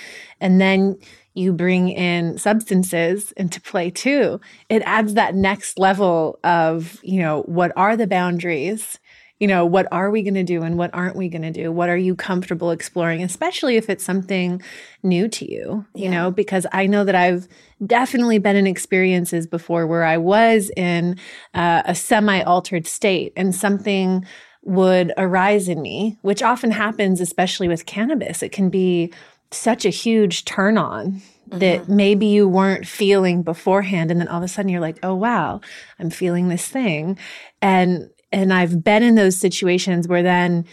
And 0.40 0.60
then 0.60 0.98
you 1.34 1.52
bring 1.52 1.88
in 1.90 2.36
substances 2.36 3.32
into 3.32 3.60
play 3.60 3.90
too. 3.90 4.40
It 4.68 4.82
adds 4.84 5.14
that 5.14 5.34
next 5.34 5.78
level 5.78 6.38
of, 6.42 6.98
you 7.02 7.20
know, 7.20 7.42
what 7.42 7.72
are 7.76 7.96
the 7.96 8.08
boundaries? 8.08 8.98
You 9.38 9.46
know, 9.46 9.64
what 9.64 9.86
are 9.92 10.10
we 10.10 10.22
going 10.22 10.34
to 10.34 10.42
do 10.42 10.64
and 10.64 10.76
what 10.76 10.92
aren't 10.92 11.14
we 11.14 11.28
going 11.28 11.42
to 11.42 11.52
do? 11.52 11.70
What 11.70 11.88
are 11.88 11.96
you 11.96 12.16
comfortable 12.16 12.72
exploring, 12.72 13.22
especially 13.22 13.76
if 13.76 13.88
it's 13.88 14.02
something 14.02 14.60
new 15.04 15.28
to 15.28 15.48
you, 15.48 15.86
you 15.94 16.04
yeah. 16.04 16.10
know, 16.10 16.30
because 16.32 16.66
I 16.72 16.88
know 16.88 17.04
that 17.04 17.14
I've 17.14 17.46
definitely 17.86 18.38
been 18.38 18.56
in 18.56 18.66
experiences 18.66 19.46
before 19.46 19.86
where 19.86 20.02
I 20.02 20.16
was 20.16 20.72
in 20.76 21.18
uh, 21.54 21.82
a 21.84 21.94
semi 21.94 22.42
altered 22.42 22.88
state 22.88 23.32
and 23.36 23.54
something 23.54 24.26
would 24.68 25.12
arise 25.16 25.68
in 25.68 25.80
me, 25.80 26.18
which 26.22 26.42
often 26.42 26.70
happens, 26.70 27.20
especially 27.20 27.68
with 27.68 27.86
cannabis. 27.86 28.42
It 28.42 28.52
can 28.52 28.68
be 28.68 29.12
such 29.50 29.86
a 29.86 29.90
huge 29.90 30.44
turn 30.44 30.76
on 30.76 31.12
mm-hmm. 31.12 31.58
that 31.58 31.88
maybe 31.88 32.26
you 32.26 32.46
weren't 32.46 32.86
feeling 32.86 33.42
beforehand. 33.42 34.10
And 34.10 34.20
then 34.20 34.28
all 34.28 34.38
of 34.38 34.44
a 34.44 34.48
sudden 34.48 34.68
you're 34.68 34.80
like, 34.80 34.98
oh, 35.02 35.14
wow, 35.14 35.62
I'm 35.98 36.10
feeling 36.10 36.48
this 36.48 36.68
thing. 36.68 37.18
And, 37.62 38.10
and 38.30 38.52
I've 38.52 38.84
been 38.84 39.02
in 39.02 39.14
those 39.14 39.36
situations 39.36 40.06
where 40.06 40.22
then 40.22 40.66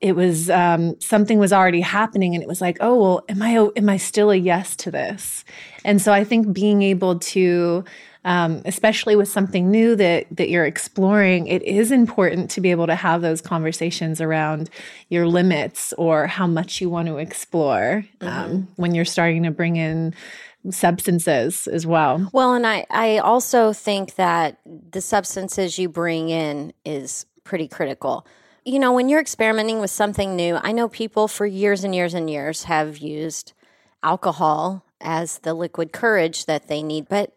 it 0.00 0.16
was 0.16 0.50
um, 0.50 0.98
something 1.00 1.38
was 1.38 1.52
already 1.52 1.82
happening 1.82 2.34
and 2.34 2.42
it 2.42 2.48
was 2.48 2.60
like 2.60 2.76
oh 2.80 3.00
well 3.00 3.24
am 3.28 3.40
i 3.40 3.68
am 3.76 3.88
i 3.88 3.96
still 3.96 4.32
a 4.32 4.34
yes 4.34 4.74
to 4.74 4.90
this 4.90 5.44
and 5.84 6.02
so 6.02 6.12
i 6.12 6.24
think 6.24 6.52
being 6.52 6.82
able 6.82 7.20
to 7.20 7.84
um, 8.24 8.62
especially 8.64 9.16
with 9.16 9.28
something 9.28 9.70
new 9.70 9.96
that 9.96 10.26
that 10.30 10.48
you're 10.48 10.64
exploring, 10.64 11.48
it 11.48 11.62
is 11.62 11.90
important 11.90 12.50
to 12.52 12.60
be 12.60 12.70
able 12.70 12.86
to 12.86 12.94
have 12.94 13.20
those 13.20 13.40
conversations 13.40 14.20
around 14.20 14.70
your 15.08 15.26
limits 15.26 15.92
or 15.98 16.26
how 16.26 16.46
much 16.46 16.80
you 16.80 16.88
want 16.88 17.08
to 17.08 17.18
explore 17.18 18.04
um, 18.20 18.28
mm-hmm. 18.28 18.60
when 18.76 18.94
you're 18.94 19.04
starting 19.04 19.42
to 19.42 19.50
bring 19.50 19.76
in 19.76 20.14
substances 20.70 21.66
as 21.66 21.86
well. 21.86 22.30
Well, 22.32 22.54
and 22.54 22.66
I 22.66 22.86
I 22.90 23.18
also 23.18 23.72
think 23.72 24.14
that 24.14 24.58
the 24.64 25.00
substances 25.00 25.78
you 25.78 25.88
bring 25.88 26.28
in 26.28 26.72
is 26.84 27.26
pretty 27.44 27.66
critical. 27.66 28.26
You 28.64 28.78
know, 28.78 28.92
when 28.92 29.08
you're 29.08 29.20
experimenting 29.20 29.80
with 29.80 29.90
something 29.90 30.36
new, 30.36 30.60
I 30.62 30.70
know 30.70 30.88
people 30.88 31.26
for 31.26 31.44
years 31.44 31.82
and 31.82 31.92
years 31.92 32.14
and 32.14 32.30
years 32.30 32.64
have 32.64 32.98
used 32.98 33.52
alcohol 34.04 34.84
as 35.00 35.38
the 35.38 35.54
liquid 35.54 35.92
courage 35.92 36.46
that 36.46 36.68
they 36.68 36.80
need, 36.80 37.08
but 37.08 37.34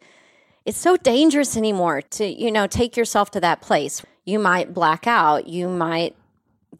it's 0.65 0.77
so 0.77 0.98
dangerous 0.98 1.55
anymore 1.55 2.01
to, 2.01 2.25
you 2.25 2.51
know, 2.51 2.67
take 2.67 2.98
yourself 2.98 3.31
to 3.31 3.39
that 3.41 3.62
place. 3.62 4.01
You 4.25 4.39
might 4.39 4.74
black 4.74 5.07
out. 5.07 5.48
You 5.48 5.67
might 5.67 6.15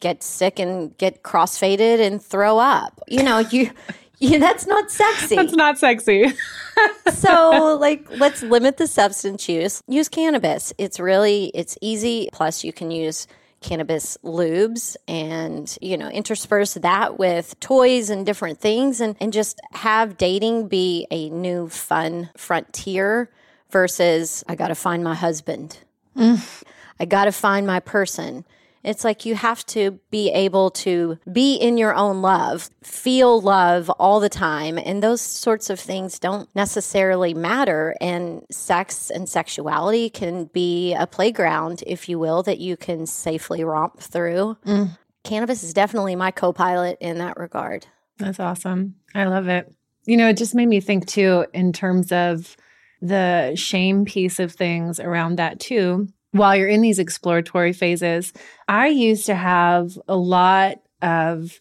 get 0.00 0.22
sick 0.22 0.58
and 0.58 0.96
get 0.98 1.22
crossfaded 1.22 2.00
and 2.00 2.22
throw 2.22 2.58
up. 2.58 3.00
You 3.08 3.22
know, 3.22 3.38
you 3.38 3.70
Yeah, 4.18 4.38
that's 4.38 4.66
not 4.66 4.90
sexy. 4.90 5.36
That's 5.36 5.52
not 5.52 5.78
sexy. 5.78 6.32
so 7.12 7.76
like 7.78 8.06
let's 8.18 8.42
limit 8.42 8.78
the 8.78 8.86
substance 8.86 9.48
use. 9.48 9.82
Use 9.88 10.08
cannabis. 10.08 10.72
It's 10.78 10.98
really 10.98 11.50
it's 11.54 11.76
easy. 11.82 12.30
Plus 12.32 12.64
you 12.64 12.72
can 12.72 12.90
use 12.90 13.26
cannabis 13.60 14.16
lubes 14.22 14.96
and 15.08 15.76
you 15.80 15.96
know 15.96 16.08
intersperse 16.08 16.74
that 16.74 17.18
with 17.18 17.58
toys 17.58 18.10
and 18.10 18.24
different 18.24 18.60
things 18.60 19.00
and, 19.00 19.16
and 19.18 19.32
just 19.32 19.60
have 19.72 20.16
dating 20.16 20.68
be 20.68 21.06
a 21.10 21.28
new 21.30 21.68
fun 21.68 22.30
frontier 22.36 23.30
versus 23.70 24.44
i 24.48 24.54
gotta 24.54 24.74
find 24.74 25.02
my 25.02 25.14
husband 25.14 25.78
mm. 26.16 26.62
i 27.00 27.04
gotta 27.04 27.32
find 27.32 27.66
my 27.66 27.80
person 27.80 28.44
it's 28.86 29.02
like 29.02 29.26
you 29.26 29.34
have 29.34 29.66
to 29.66 29.98
be 30.10 30.30
able 30.30 30.70
to 30.70 31.18
be 31.30 31.56
in 31.56 31.76
your 31.76 31.92
own 31.92 32.22
love, 32.22 32.70
feel 32.84 33.40
love 33.40 33.90
all 33.90 34.20
the 34.20 34.28
time. 34.28 34.78
And 34.78 35.02
those 35.02 35.20
sorts 35.20 35.70
of 35.70 35.80
things 35.80 36.20
don't 36.20 36.48
necessarily 36.54 37.34
matter. 37.34 37.96
And 38.00 38.46
sex 38.48 39.10
and 39.10 39.28
sexuality 39.28 40.08
can 40.08 40.44
be 40.44 40.94
a 40.94 41.08
playground, 41.08 41.82
if 41.84 42.08
you 42.08 42.20
will, 42.20 42.44
that 42.44 42.58
you 42.58 42.76
can 42.76 43.06
safely 43.06 43.64
romp 43.64 43.98
through. 43.98 44.56
Mm. 44.64 44.96
Cannabis 45.24 45.64
is 45.64 45.74
definitely 45.74 46.14
my 46.14 46.30
co 46.30 46.52
pilot 46.52 46.96
in 47.00 47.18
that 47.18 47.36
regard. 47.36 47.88
That's 48.18 48.38
awesome. 48.38 48.94
I 49.16 49.24
love 49.24 49.48
it. 49.48 49.74
You 50.04 50.16
know, 50.16 50.28
it 50.28 50.36
just 50.36 50.54
made 50.54 50.68
me 50.68 50.80
think 50.80 51.06
too, 51.08 51.44
in 51.52 51.72
terms 51.72 52.12
of 52.12 52.56
the 53.00 53.54
shame 53.54 54.04
piece 54.04 54.38
of 54.38 54.52
things 54.52 54.98
around 54.98 55.36
that 55.36 55.60
too 55.60 56.08
while 56.36 56.56
you're 56.56 56.68
in 56.68 56.82
these 56.82 56.98
exploratory 56.98 57.72
phases, 57.72 58.32
I 58.68 58.88
used 58.88 59.26
to 59.26 59.34
have 59.34 59.98
a 60.08 60.16
lot 60.16 60.78
of 61.02 61.58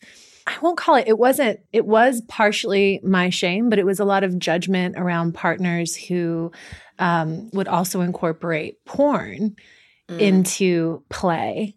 I 0.47 0.57
won't 0.61 0.77
call 0.77 0.93
it, 0.95 1.07
it 1.07 1.17
wasn't, 1.17 1.59
it 1.73 1.87
was 1.87 2.21
partially 2.27 2.99
my 3.03 3.31
shame, 3.31 3.69
but 3.69 3.79
it 3.79 3.85
was 3.85 3.99
a 3.99 4.05
lot 4.05 4.23
of 4.23 4.37
judgment 4.37 4.95
around 4.95 5.33
partners 5.33 5.95
who 5.95 6.51
um, 6.99 7.49
would 7.51 7.67
also 7.67 8.01
incorporate 8.01 8.85
porn 8.85 9.55
mm. 10.07 10.19
into 10.19 11.03
play. 11.09 11.75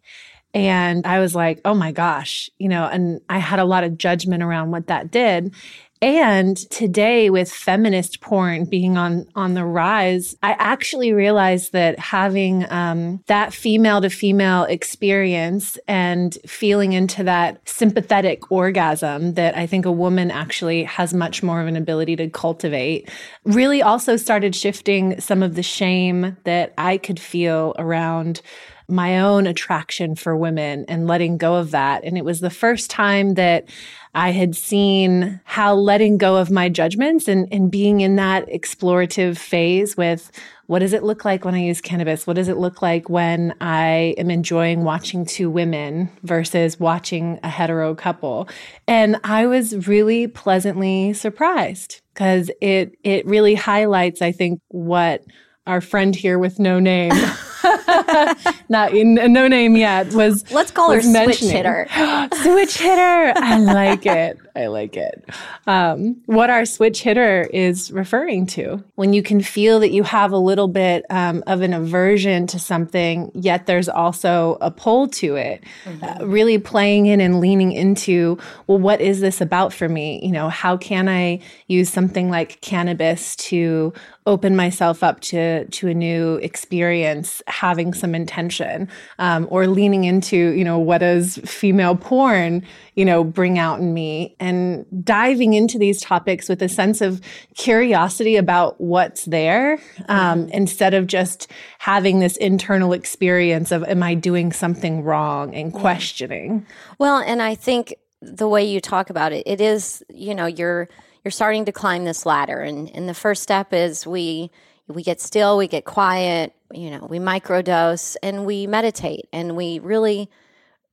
And 0.52 1.06
I 1.06 1.20
was 1.20 1.34
like, 1.34 1.62
oh 1.64 1.72
my 1.72 1.92
gosh, 1.92 2.50
you 2.58 2.68
know, 2.68 2.84
and 2.84 3.22
I 3.30 3.38
had 3.38 3.58
a 3.58 3.64
lot 3.64 3.84
of 3.84 3.96
judgment 3.96 4.42
around 4.42 4.70
what 4.70 4.88
that 4.88 5.10
did. 5.10 5.54
And 6.00 6.56
today 6.70 7.28
with 7.28 7.50
feminist 7.50 8.20
porn 8.20 8.66
being 8.66 8.96
on 8.96 9.26
on 9.34 9.54
the 9.54 9.64
rise, 9.64 10.36
I 10.42 10.52
actually 10.52 11.12
realized 11.12 11.72
that 11.72 11.98
having 11.98 12.70
um, 12.70 13.22
that 13.26 13.52
female 13.52 14.00
to 14.02 14.10
female 14.10 14.64
experience 14.64 15.76
and 15.88 16.36
feeling 16.46 16.92
into 16.92 17.24
that 17.24 17.68
sympathetic 17.68 18.52
orgasm 18.52 19.34
that 19.34 19.56
I 19.56 19.66
think 19.66 19.86
a 19.86 19.92
woman 19.92 20.30
actually 20.30 20.84
has 20.84 21.12
much 21.12 21.42
more 21.42 21.60
of 21.60 21.66
an 21.66 21.76
ability 21.76 22.14
to 22.16 22.30
cultivate 22.30 23.10
really 23.44 23.82
also 23.82 24.16
started 24.16 24.54
shifting 24.54 25.20
some 25.20 25.42
of 25.42 25.56
the 25.56 25.62
shame 25.62 26.36
that 26.44 26.74
I 26.78 26.98
could 26.98 27.18
feel 27.18 27.74
around 27.78 28.40
my 28.88 29.20
own 29.20 29.46
attraction 29.46 30.14
for 30.14 30.34
women 30.34 30.84
and 30.88 31.06
letting 31.06 31.36
go 31.36 31.56
of 31.56 31.72
that. 31.72 32.02
And 32.04 32.16
it 32.16 32.24
was 32.24 32.40
the 32.40 32.50
first 32.50 32.90
time 32.90 33.34
that 33.34 33.68
I 34.14 34.30
had 34.30 34.56
seen 34.56 35.40
how 35.44 35.74
letting 35.74 36.16
go 36.16 36.36
of 36.36 36.50
my 36.50 36.70
judgments 36.70 37.28
and, 37.28 37.46
and 37.52 37.70
being 37.70 38.00
in 38.00 38.16
that 38.16 38.48
explorative 38.48 39.36
phase 39.36 39.96
with 39.96 40.32
what 40.68 40.80
does 40.80 40.92
it 40.92 41.02
look 41.02 41.24
like 41.24 41.44
when 41.44 41.54
I 41.54 41.60
use 41.60 41.80
cannabis? 41.80 42.26
What 42.26 42.36
does 42.36 42.48
it 42.48 42.56
look 42.56 42.82
like 42.82 43.08
when 43.08 43.54
I 43.60 44.14
am 44.18 44.30
enjoying 44.30 44.84
watching 44.84 45.24
two 45.24 45.50
women 45.50 46.10
versus 46.22 46.78
watching 46.78 47.40
a 47.42 47.48
hetero 47.48 47.94
couple? 47.94 48.48
And 48.86 49.18
I 49.24 49.46
was 49.46 49.86
really 49.86 50.28
pleasantly 50.28 51.14
surprised 51.14 52.02
because 52.12 52.50
it 52.60 52.96
it 53.02 53.24
really 53.26 53.54
highlights, 53.54 54.20
I 54.20 54.32
think, 54.32 54.60
what 54.68 55.24
our 55.66 55.80
friend 55.80 56.14
here 56.14 56.38
with 56.38 56.58
no 56.58 56.80
name 56.80 57.12
not 58.68 58.92
in 58.92 59.14
no 59.14 59.48
name 59.48 59.76
yet 59.76 60.12
was 60.12 60.50
let's 60.52 60.70
call 60.70 60.90
her 60.90 61.00
switch 61.00 61.40
hitter. 61.40 61.86
Switch 62.42 62.78
hitter. 62.78 63.32
I 63.36 63.58
like 63.58 64.06
it. 64.06 64.38
I 64.54 64.66
like 64.66 64.96
it. 64.96 65.24
Um, 65.66 66.20
what 66.26 66.50
our 66.50 66.64
switch 66.64 67.02
hitter 67.02 67.42
is 67.52 67.92
referring 67.92 68.46
to. 68.48 68.82
When 68.96 69.12
you 69.12 69.22
can 69.22 69.40
feel 69.40 69.80
that 69.80 69.90
you 69.90 70.02
have 70.02 70.32
a 70.32 70.38
little 70.38 70.68
bit 70.68 71.04
um, 71.10 71.42
of 71.46 71.60
an 71.62 71.72
aversion 71.72 72.46
to 72.48 72.58
something 72.58 73.30
yet 73.34 73.66
there's 73.66 73.88
also 73.88 74.58
a 74.60 74.70
pull 74.70 75.08
to 75.08 75.36
it. 75.36 75.64
Mm-hmm. 75.84 76.04
uh, 76.04 76.26
really 76.26 76.58
playing 76.58 77.06
in 77.06 77.20
and 77.20 77.40
leaning 77.40 77.72
into 77.72 78.38
well 78.66 78.78
what 78.78 79.00
is 79.00 79.20
this 79.20 79.40
about 79.40 79.72
for 79.72 79.88
me? 79.88 80.20
You 80.24 80.32
know 80.32 80.48
how 80.48 80.76
can 80.76 81.08
i 81.08 81.40
use 81.66 81.90
something 81.90 82.30
like 82.30 82.60
cannabis 82.60 83.36
to 83.36 83.92
open 84.28 84.54
myself 84.54 85.02
up 85.02 85.20
to 85.20 85.64
to 85.68 85.88
a 85.88 85.94
new 85.94 86.34
experience 86.36 87.42
having 87.46 87.94
some 87.94 88.14
intention 88.14 88.86
um, 89.18 89.48
or 89.50 89.66
leaning 89.66 90.04
into 90.04 90.50
you 90.50 90.62
know 90.62 90.78
what 90.78 90.98
does 90.98 91.38
female 91.46 91.96
porn 91.96 92.62
you 92.94 93.06
know 93.06 93.24
bring 93.24 93.58
out 93.58 93.80
in 93.80 93.94
me 93.94 94.36
and 94.38 94.84
diving 95.02 95.54
into 95.54 95.78
these 95.78 95.98
topics 96.02 96.46
with 96.46 96.60
a 96.62 96.68
sense 96.68 97.00
of 97.00 97.22
curiosity 97.56 98.36
about 98.36 98.78
what's 98.78 99.24
there 99.24 99.80
um, 100.10 100.42
mm-hmm. 100.42 100.50
instead 100.50 100.92
of 100.92 101.06
just 101.06 101.50
having 101.78 102.18
this 102.18 102.36
internal 102.36 102.92
experience 102.92 103.72
of 103.72 103.82
am 103.84 104.02
i 104.02 104.12
doing 104.12 104.52
something 104.52 105.02
wrong 105.02 105.54
and 105.54 105.72
questioning 105.72 106.66
well 106.98 107.16
and 107.16 107.40
i 107.40 107.54
think 107.54 107.94
the 108.20 108.48
way 108.48 108.62
you 108.62 108.78
talk 108.78 109.08
about 109.08 109.32
it 109.32 109.42
it 109.46 109.58
is 109.58 110.04
you 110.10 110.34
know 110.34 110.44
you're 110.44 110.86
you're 111.28 111.32
starting 111.32 111.66
to 111.66 111.72
climb 111.72 112.06
this 112.06 112.24
ladder. 112.24 112.60
And, 112.60 112.90
and 112.96 113.06
the 113.06 113.12
first 113.12 113.42
step 113.42 113.74
is 113.74 114.06
we 114.06 114.50
we 114.86 115.02
get 115.02 115.20
still 115.20 115.58
we 115.58 115.68
get 115.68 115.84
quiet 115.84 116.54
you 116.72 116.90
know 116.90 117.04
we 117.04 117.18
microdose 117.18 118.16
and 118.22 118.46
we 118.46 118.66
meditate 118.66 119.28
and 119.30 119.54
we 119.54 119.78
really 119.80 120.30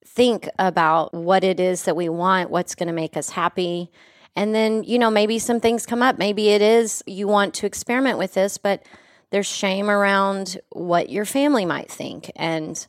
think 0.05 0.49
about 0.59 1.13
what 1.13 1.45
it 1.45 1.61
is 1.61 1.83
that 1.83 1.95
we 1.95 2.09
want 2.09 2.49
what's 2.49 2.75
going 2.75 2.87
to 2.87 2.93
make 2.93 3.15
us 3.15 3.29
happy. 3.29 3.89
And 4.35 4.53
then 4.53 4.83
you 4.83 4.99
know 4.99 5.09
maybe 5.09 5.39
some 5.39 5.61
things 5.61 5.85
come 5.85 6.03
up. 6.03 6.17
Maybe 6.17 6.49
it 6.49 6.61
is 6.61 7.01
you 7.07 7.29
want 7.29 7.53
to 7.53 7.65
experiment 7.65 8.17
with 8.17 8.33
this 8.33 8.57
but 8.57 8.83
there's 9.29 9.47
shame 9.47 9.89
around 9.89 10.59
what 10.71 11.09
your 11.09 11.23
family 11.23 11.63
might 11.63 11.89
think. 11.89 12.29
And 12.35 12.85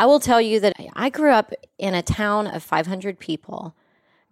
i 0.00 0.04
will 0.04 0.18
tell 0.18 0.40
you 0.40 0.58
that 0.58 0.74
i 0.96 1.10
grew 1.10 1.30
up 1.30 1.52
in 1.78 1.94
a 1.94 2.02
town 2.02 2.48
of 2.48 2.60
500 2.64 3.20
people 3.20 3.76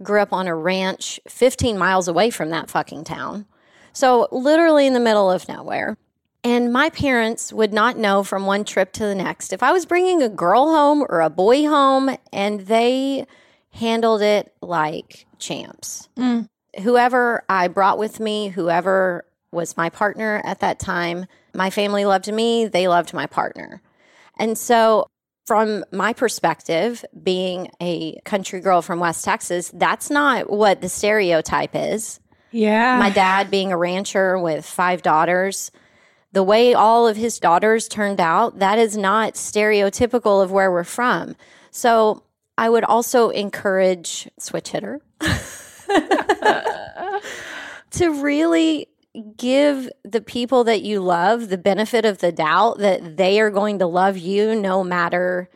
grew 0.03 0.21
up 0.21 0.33
on 0.33 0.47
a 0.47 0.55
ranch 0.55 1.21
15 1.29 1.79
miles 1.79 2.09
away 2.09 2.31
from 2.31 2.51
that 2.51 2.71
fucking 2.71 3.05
town. 3.05 3.47
So, 3.93 4.29
literally 4.31 4.87
in 4.87 4.95
the 4.95 5.01
middle 5.01 5.31
of 5.31 5.49
nowhere. 5.49 5.97
And 6.43 6.73
my 6.73 6.89
parents 6.89 7.53
would 7.53 7.73
not 7.73 7.99
know 7.99 8.23
from 8.23 8.47
one 8.47 8.65
trip 8.65 8.93
to 8.95 9.05
the 9.05 9.15
next 9.15 9.53
if 9.53 9.63
I 9.63 9.73
was 9.73 9.85
bringing 9.85 10.23
a 10.23 10.29
girl 10.29 10.71
home 10.71 11.05
or 11.09 11.21
a 11.21 11.29
boy 11.29 11.67
home, 11.67 12.17
and 12.33 12.61
they 12.61 13.27
handled 13.73 14.23
it 14.23 14.55
like 14.63 15.27
champs. 15.39 16.09
Mm. 16.17 16.49
Whoever 16.83 17.45
I 17.49 17.69
brought 17.69 17.99
with 17.99 18.21
me, 18.21 18.49
whoever 18.49 19.27
was 19.53 19.77
my 19.77 19.91
partner 19.91 20.41
at 20.45 20.61
that 20.61 20.79
time, 20.79 21.27
my 21.55 21.69
family 21.69 22.05
loved 22.05 22.33
me, 22.33 22.67
they 22.67 22.89
loved 22.89 23.13
my 23.13 23.27
partner. 23.27 23.83
And 24.39 24.57
so 24.57 25.09
from 25.51 25.85
my 25.91 26.13
perspective, 26.13 27.05
being 27.25 27.69
a 27.83 28.21
country 28.25 28.61
girl 28.61 28.83
from 28.83 29.01
West 29.01 29.25
Texas, 29.25 29.69
that's 29.75 30.09
not 30.09 30.49
what 30.49 30.81
the 30.81 30.89
stereotype 30.89 31.73
is. 31.75 32.21
Yeah. 32.53 33.01
My 33.01 33.11
dad 33.11 33.51
being 33.51 33.73
a 33.73 33.77
rancher 33.77 34.39
with 34.39 34.65
five 34.65 35.03
daughters, 35.03 35.73
the 36.31 36.45
way 36.45 36.73
all 36.73 37.09
of 37.09 37.17
his 37.17 37.41
daughters 37.41 37.89
turned 37.89 38.21
out, 38.21 38.61
that 38.61 38.79
is 38.79 38.97
not 38.97 39.35
stereotypical 39.35 40.41
of 40.41 40.53
where 40.53 40.71
we're 40.71 40.85
from. 40.85 41.35
So 41.73 42.23
I 42.57 42.71
would 42.71 42.85
also 42.85 43.31
encourage 43.31 44.31
switch 44.39 44.69
hitter 44.69 45.01
to 47.91 48.23
really 48.23 48.87
give 49.37 49.89
the 50.05 50.21
people 50.21 50.65
that 50.65 50.83
you 50.83 51.01
love 51.01 51.49
the 51.49 51.59
benefit 51.59 52.05
of 52.05 52.19
the 52.19 52.33
doubt 52.33 52.79
that 52.79 53.17
they 53.17 53.41
are 53.41 53.51
going 53.51 53.79
to 53.79 53.87
love 53.87 54.17
you 54.17 54.55
no 54.55 54.85
matter 54.85 55.49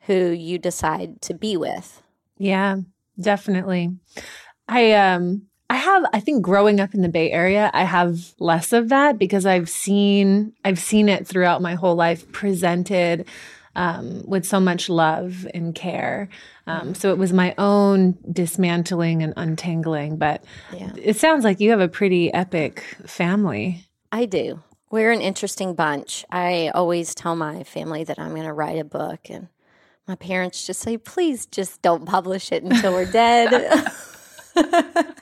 who 0.00 0.30
you 0.30 0.58
decide 0.58 1.20
to 1.22 1.34
be 1.34 1.56
with. 1.56 2.02
Yeah, 2.36 2.78
definitely. 3.18 3.90
I 4.68 4.92
um 4.92 5.48
I 5.70 5.76
have 5.76 6.04
I 6.12 6.20
think 6.20 6.42
growing 6.42 6.80
up 6.80 6.94
in 6.94 7.02
the 7.02 7.08
Bay 7.08 7.30
Area, 7.30 7.70
I 7.74 7.84
have 7.84 8.34
less 8.38 8.72
of 8.72 8.88
that 8.88 9.18
because 9.18 9.46
I've 9.46 9.68
seen 9.68 10.52
I've 10.64 10.78
seen 10.78 11.08
it 11.08 11.26
throughout 11.26 11.62
my 11.62 11.74
whole 11.74 11.94
life 11.94 12.30
presented 12.32 13.26
um, 13.76 14.22
with 14.26 14.44
so 14.44 14.60
much 14.60 14.88
love 14.88 15.46
and 15.54 15.74
care. 15.74 16.28
Um, 16.66 16.94
so 16.94 17.10
it 17.10 17.18
was 17.18 17.32
my 17.32 17.54
own 17.58 18.18
dismantling 18.30 19.22
and 19.22 19.32
untangling. 19.36 20.16
But 20.16 20.44
yeah. 20.72 20.92
it 20.96 21.16
sounds 21.16 21.44
like 21.44 21.60
you 21.60 21.70
have 21.70 21.80
a 21.80 21.88
pretty 21.88 22.32
epic 22.32 22.84
family. 23.06 23.84
I 24.12 24.24
do. 24.24 24.62
We're 24.90 25.12
an 25.12 25.20
interesting 25.20 25.74
bunch. 25.74 26.24
I 26.30 26.70
always 26.74 27.14
tell 27.14 27.36
my 27.36 27.62
family 27.64 28.04
that 28.04 28.18
I'm 28.18 28.30
going 28.30 28.46
to 28.46 28.52
write 28.52 28.78
a 28.78 28.84
book, 28.84 29.28
and 29.28 29.48
my 30.06 30.14
parents 30.14 30.66
just 30.66 30.80
say, 30.80 30.96
please 30.96 31.44
just 31.44 31.82
don't 31.82 32.06
publish 32.06 32.52
it 32.52 32.62
until 32.62 32.92
we're 32.92 33.10
dead. 33.10 33.92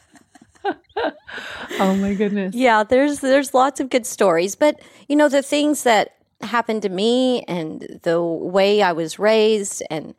oh 1.80 1.96
my 1.96 2.14
goodness. 2.14 2.54
Yeah, 2.54 2.85
there's 2.85 3.20
there's 3.20 3.54
lots 3.54 3.80
of 3.80 3.90
good 3.90 4.06
stories, 4.06 4.54
but 4.54 4.80
you 5.09 5.16
know 5.16 5.28
the 5.28 5.42
things 5.42 5.82
that 5.82 6.16
happened 6.40 6.83
to 6.83 6.88
me 6.88 7.42
and 7.42 8.01
the 8.03 8.22
way 8.22 8.83
I 8.83 8.92
was 8.92 9.18
raised 9.18 9.83
and 9.90 10.14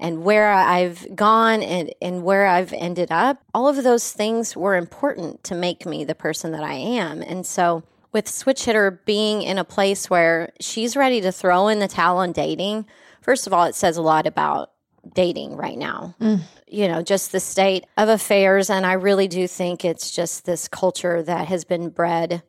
and 0.00 0.22
where 0.22 0.52
I've 0.52 1.14
gone 1.16 1.62
and, 1.62 1.92
and 2.00 2.22
where 2.22 2.46
I've 2.46 2.72
ended 2.72 3.10
up, 3.10 3.42
all 3.52 3.66
of 3.66 3.82
those 3.82 4.12
things 4.12 4.56
were 4.56 4.76
important 4.76 5.42
to 5.44 5.56
make 5.56 5.86
me 5.86 6.04
the 6.04 6.14
person 6.14 6.52
that 6.52 6.62
I 6.62 6.74
am. 6.74 7.20
And 7.20 7.44
so 7.44 7.82
with 8.12 8.28
Switch 8.28 8.64
Hitter 8.64 9.02
being 9.04 9.42
in 9.42 9.58
a 9.58 9.64
place 9.64 10.08
where 10.08 10.52
she's 10.60 10.96
ready 10.96 11.20
to 11.22 11.32
throw 11.32 11.68
in 11.68 11.80
the 11.80 11.88
towel 11.88 12.18
on 12.18 12.32
dating, 12.32 12.86
first 13.20 13.46
of 13.46 13.52
all, 13.52 13.64
it 13.64 13.74
says 13.74 13.96
a 13.96 14.02
lot 14.02 14.26
about 14.26 14.70
dating 15.14 15.56
right 15.56 15.78
now. 15.78 16.14
Mm. 16.20 16.42
You 16.68 16.88
know, 16.88 17.02
just 17.02 17.32
the 17.32 17.40
state 17.40 17.84
of 17.96 18.08
affairs. 18.08 18.70
And 18.70 18.86
I 18.86 18.92
really 18.92 19.26
do 19.26 19.48
think 19.48 19.84
it's 19.84 20.10
just 20.10 20.44
this 20.44 20.68
culture 20.68 21.22
that 21.22 21.48
has 21.48 21.64
been 21.64 21.88
bred 21.88 22.42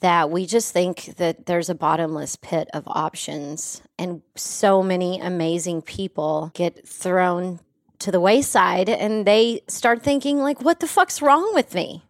that 0.00 0.30
we 0.30 0.46
just 0.46 0.72
think 0.72 1.16
that 1.16 1.46
there's 1.46 1.68
a 1.68 1.74
bottomless 1.74 2.36
pit 2.36 2.68
of 2.72 2.84
options 2.86 3.82
and 3.98 4.22
so 4.34 4.82
many 4.82 5.20
amazing 5.20 5.82
people 5.82 6.50
get 6.54 6.86
thrown 6.86 7.60
to 7.98 8.10
the 8.10 8.20
wayside 8.20 8.88
and 8.88 9.26
they 9.26 9.60
start 9.68 10.02
thinking 10.02 10.38
like 10.38 10.62
what 10.62 10.80
the 10.80 10.88
fuck's 10.88 11.20
wrong 11.22 11.50
with 11.54 11.74
me 11.74 12.02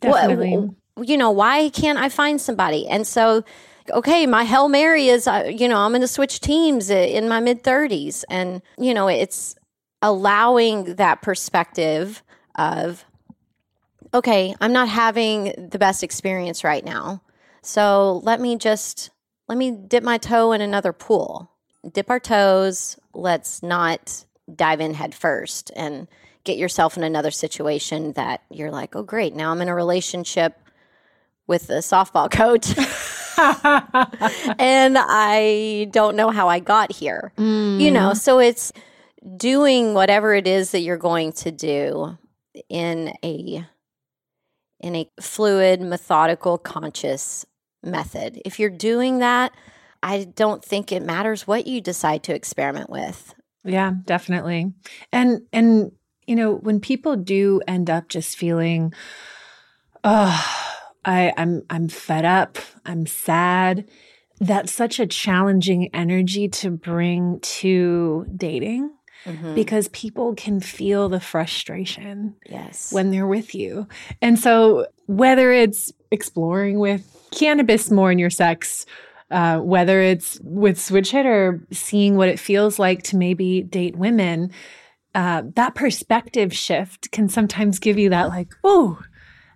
Definitely. 0.00 0.56
What, 0.94 1.08
you 1.08 1.16
know 1.16 1.30
why 1.30 1.68
can't 1.70 1.98
i 1.98 2.08
find 2.08 2.40
somebody 2.40 2.86
and 2.88 3.06
so 3.06 3.44
okay 3.90 4.26
my 4.26 4.44
hell 4.44 4.68
mary 4.68 5.08
is 5.08 5.26
uh, 5.26 5.50
you 5.54 5.68
know 5.68 5.78
i'm 5.78 5.90
going 5.90 6.00
to 6.00 6.08
switch 6.08 6.40
teams 6.40 6.90
in 6.90 7.28
my 7.28 7.40
mid 7.40 7.62
30s 7.62 8.24
and 8.28 8.62
you 8.78 8.92
know 8.94 9.08
it's 9.08 9.54
allowing 10.02 10.96
that 10.96 11.22
perspective 11.22 12.22
of 12.56 13.04
okay, 14.14 14.54
I'm 14.60 14.72
not 14.72 14.88
having 14.88 15.68
the 15.70 15.78
best 15.78 16.02
experience 16.02 16.64
right 16.64 16.84
now. 16.84 17.22
So 17.62 18.20
let 18.24 18.40
me 18.40 18.56
just 18.56 19.10
let 19.48 19.58
me 19.58 19.70
dip 19.70 20.02
my 20.02 20.18
toe 20.18 20.52
in 20.52 20.60
another 20.60 20.92
pool. 20.92 21.50
Dip 21.90 22.10
our 22.10 22.20
toes. 22.20 22.98
Let's 23.14 23.62
not 23.62 24.24
dive 24.54 24.80
in 24.80 24.94
head 24.94 25.14
first 25.14 25.70
and 25.76 26.08
get 26.44 26.58
yourself 26.58 26.96
in 26.96 27.04
another 27.04 27.30
situation 27.30 28.12
that 28.12 28.42
you're 28.50 28.70
like, 28.70 28.96
oh, 28.96 29.02
great. 29.02 29.34
Now 29.34 29.52
I'm 29.52 29.62
in 29.62 29.68
a 29.68 29.74
relationship 29.74 30.58
with 31.46 31.70
a 31.70 31.78
softball 31.78 32.30
coach. 32.30 32.76
and 34.58 34.96
I 34.98 35.88
don't 35.90 36.16
know 36.16 36.30
how 36.30 36.48
I 36.48 36.60
got 36.60 36.92
here. 36.92 37.32
Mm. 37.38 37.80
You 37.80 37.90
know, 37.90 38.14
so 38.14 38.38
it's 38.38 38.72
doing 39.36 39.94
whatever 39.94 40.34
it 40.34 40.46
is 40.46 40.72
that 40.72 40.80
you're 40.80 40.96
going 40.96 41.32
to 41.32 41.50
do 41.50 42.18
in 42.68 43.14
a 43.22 43.64
in 44.82 44.96
a 44.96 45.10
fluid, 45.20 45.80
methodical, 45.80 46.58
conscious 46.58 47.46
method. 47.82 48.40
If 48.44 48.58
you're 48.58 48.70
doing 48.70 49.20
that, 49.20 49.52
I 50.02 50.24
don't 50.24 50.64
think 50.64 50.90
it 50.90 51.02
matters 51.02 51.46
what 51.46 51.66
you 51.66 51.80
decide 51.80 52.22
to 52.24 52.34
experiment 52.34 52.90
with. 52.90 53.34
Yeah, 53.64 53.92
definitely. 54.04 54.72
And 55.12 55.42
and 55.52 55.92
you 56.26 56.36
know, 56.36 56.54
when 56.54 56.80
people 56.80 57.16
do 57.16 57.60
end 57.66 57.88
up 57.88 58.08
just 58.08 58.36
feeling 58.36 58.92
oh, 60.04 60.44
I 61.04 61.32
I'm 61.36 61.62
I'm 61.70 61.88
fed 61.88 62.24
up, 62.24 62.58
I'm 62.84 63.06
sad, 63.06 63.88
that's 64.40 64.72
such 64.72 64.98
a 64.98 65.06
challenging 65.06 65.88
energy 65.94 66.48
to 66.48 66.70
bring 66.70 67.38
to 67.40 68.26
dating 68.36 68.90
mm-hmm. 69.24 69.54
because 69.54 69.88
people 69.88 70.34
can 70.34 70.60
feel 70.60 71.08
the 71.08 71.20
frustration 71.20 72.34
yes. 72.46 72.92
when 72.92 73.10
they're 73.10 73.26
with 73.26 73.54
you. 73.54 73.86
And 74.20 74.38
so, 74.38 74.86
whether 75.06 75.52
it's 75.52 75.92
exploring 76.10 76.78
with 76.78 77.06
cannabis 77.32 77.90
more 77.90 78.12
in 78.12 78.18
your 78.18 78.30
sex, 78.30 78.86
uh, 79.30 79.58
whether 79.58 80.00
it's 80.00 80.38
with 80.42 80.80
Switch 80.80 81.10
Hitter, 81.10 81.66
seeing 81.72 82.16
what 82.16 82.28
it 82.28 82.38
feels 82.38 82.78
like 82.78 83.02
to 83.04 83.16
maybe 83.16 83.62
date 83.62 83.96
women, 83.96 84.50
uh, 85.14 85.42
that 85.56 85.74
perspective 85.74 86.54
shift 86.54 87.10
can 87.12 87.28
sometimes 87.28 87.78
give 87.78 87.98
you 87.98 88.10
that, 88.10 88.28
like, 88.28 88.54
oh, 88.64 89.00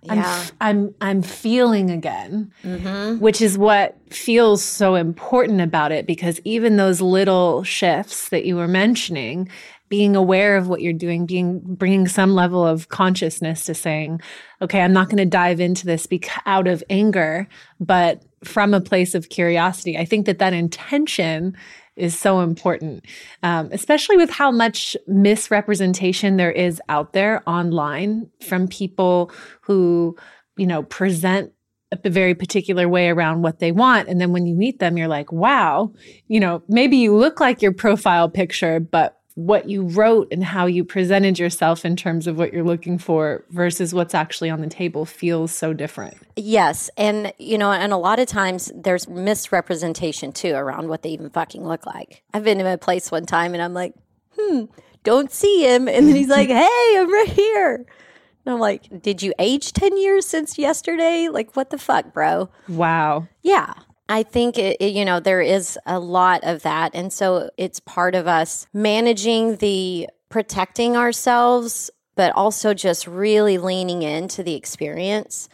yeah. 0.03 0.45
I'm, 0.61 0.77
I'm 0.77 0.95
I'm 1.01 1.21
feeling 1.21 1.89
again, 1.89 2.51
mm-hmm. 2.63 3.19
which 3.19 3.41
is 3.41 3.57
what 3.57 3.97
feels 4.11 4.63
so 4.63 4.95
important 4.95 5.61
about 5.61 5.91
it 5.91 6.05
because 6.05 6.39
even 6.43 6.77
those 6.77 7.01
little 7.01 7.63
shifts 7.63 8.29
that 8.29 8.45
you 8.45 8.55
were 8.55 8.67
mentioning, 8.67 9.49
being 9.89 10.15
aware 10.15 10.57
of 10.57 10.67
what 10.67 10.81
you're 10.81 10.93
doing, 10.93 11.25
being 11.25 11.59
bringing 11.59 12.07
some 12.07 12.33
level 12.33 12.65
of 12.65 12.89
consciousness 12.89 13.65
to 13.65 13.73
saying, 13.73 14.21
okay, 14.61 14.81
I'm 14.81 14.93
not 14.93 15.07
going 15.07 15.17
to 15.17 15.25
dive 15.25 15.59
into 15.59 15.85
this 15.85 16.05
bec- 16.07 16.41
out 16.45 16.67
of 16.67 16.83
anger, 16.89 17.47
but 17.79 18.23
from 18.43 18.73
a 18.73 18.81
place 18.81 19.15
of 19.15 19.29
curiosity. 19.29 19.97
I 19.97 20.05
think 20.05 20.25
that 20.25 20.39
that 20.39 20.53
intention 20.53 21.55
is 21.97 22.17
so 22.17 22.41
important, 22.41 23.05
um, 23.43 23.69
especially 23.71 24.17
with 24.17 24.29
how 24.29 24.51
much 24.51 24.95
misrepresentation 25.07 26.37
there 26.37 26.51
is 26.51 26.81
out 26.89 27.13
there 27.13 27.43
online 27.47 28.29
from 28.41 28.67
people 28.67 29.31
who, 29.61 30.15
you 30.55 30.67
know, 30.67 30.83
present 30.83 31.51
a 31.91 32.09
very 32.09 32.35
particular 32.35 32.87
way 32.87 33.09
around 33.09 33.41
what 33.41 33.59
they 33.59 33.71
want. 33.71 34.09
And 34.09 34.19
then 34.19 34.31
when 34.33 34.45
you 34.45 34.55
meet 34.55 34.79
them, 34.79 34.97
you're 34.97 35.07
like, 35.07 35.31
wow, 35.31 35.93
you 36.27 36.39
know, 36.39 36.61
maybe 36.67 36.97
you 36.97 37.15
look 37.15 37.39
like 37.39 37.61
your 37.61 37.71
profile 37.71 38.29
picture, 38.29 38.79
but 38.79 39.16
what 39.37 39.69
you 39.69 39.83
wrote 39.83 40.27
and 40.31 40.43
how 40.43 40.65
you 40.65 40.83
presented 40.83 41.37
yourself 41.37 41.85
in 41.85 41.95
terms 41.95 42.25
of 42.25 42.39
what 42.39 42.51
you're 42.51 42.63
looking 42.63 42.97
for 42.97 43.45
versus 43.51 43.93
what's 43.93 44.15
actually 44.15 44.49
on 44.49 44.61
the 44.61 44.67
table 44.67 45.05
feels 45.05 45.51
so 45.51 45.73
different. 45.73 46.17
Yes. 46.35 46.89
And, 46.97 47.31
you 47.37 47.55
know, 47.55 47.71
and 47.71 47.93
a 47.93 47.97
lot 47.97 48.17
of 48.17 48.27
times 48.27 48.71
there's 48.73 49.07
misrepresentation 49.07 50.31
too 50.31 50.53
around 50.53 50.87
what 50.87 51.03
they 51.03 51.09
even 51.09 51.29
fucking 51.29 51.63
look 51.63 51.85
like. 51.85 52.23
I've 52.33 52.43
been 52.43 52.59
in 52.59 52.65
a 52.65 52.79
place 52.79 53.11
one 53.11 53.27
time 53.27 53.53
and 53.53 53.61
I'm 53.61 53.75
like, 53.75 53.93
hmm, 54.35 54.63
don't 55.03 55.31
see 55.31 55.71
him. 55.71 55.87
And 55.87 56.07
then 56.07 56.15
he's 56.15 56.29
like, 56.29 56.47
hey, 56.49 56.95
I'm 56.97 57.13
right 57.13 57.29
here. 57.29 57.75
And 57.75 58.53
I'm 58.55 58.59
like, 58.59 59.03
did 59.03 59.21
you 59.21 59.35
age 59.37 59.71
10 59.71 59.97
years 59.97 60.25
since 60.25 60.57
yesterday? 60.57 61.29
Like, 61.29 61.55
what 61.55 61.69
the 61.69 61.77
fuck, 61.77 62.11
bro? 62.11 62.49
Wow. 62.67 63.27
Yeah. 63.43 63.73
I 64.09 64.23
think 64.23 64.57
it, 64.57 64.81
you 64.81 65.05
know 65.05 65.19
there 65.19 65.41
is 65.41 65.77
a 65.85 65.99
lot 65.99 66.43
of 66.43 66.63
that 66.63 66.91
and 66.93 67.11
so 67.11 67.49
it's 67.57 67.79
part 67.79 68.15
of 68.15 68.27
us 68.27 68.67
managing 68.73 69.57
the 69.57 70.09
protecting 70.29 70.95
ourselves 70.95 71.91
but 72.17 72.33
also 72.35 72.73
just 72.73 73.07
really 73.07 73.57
leaning 73.57 74.01
into 74.01 74.43
the 74.43 74.55
experience. 74.55 75.47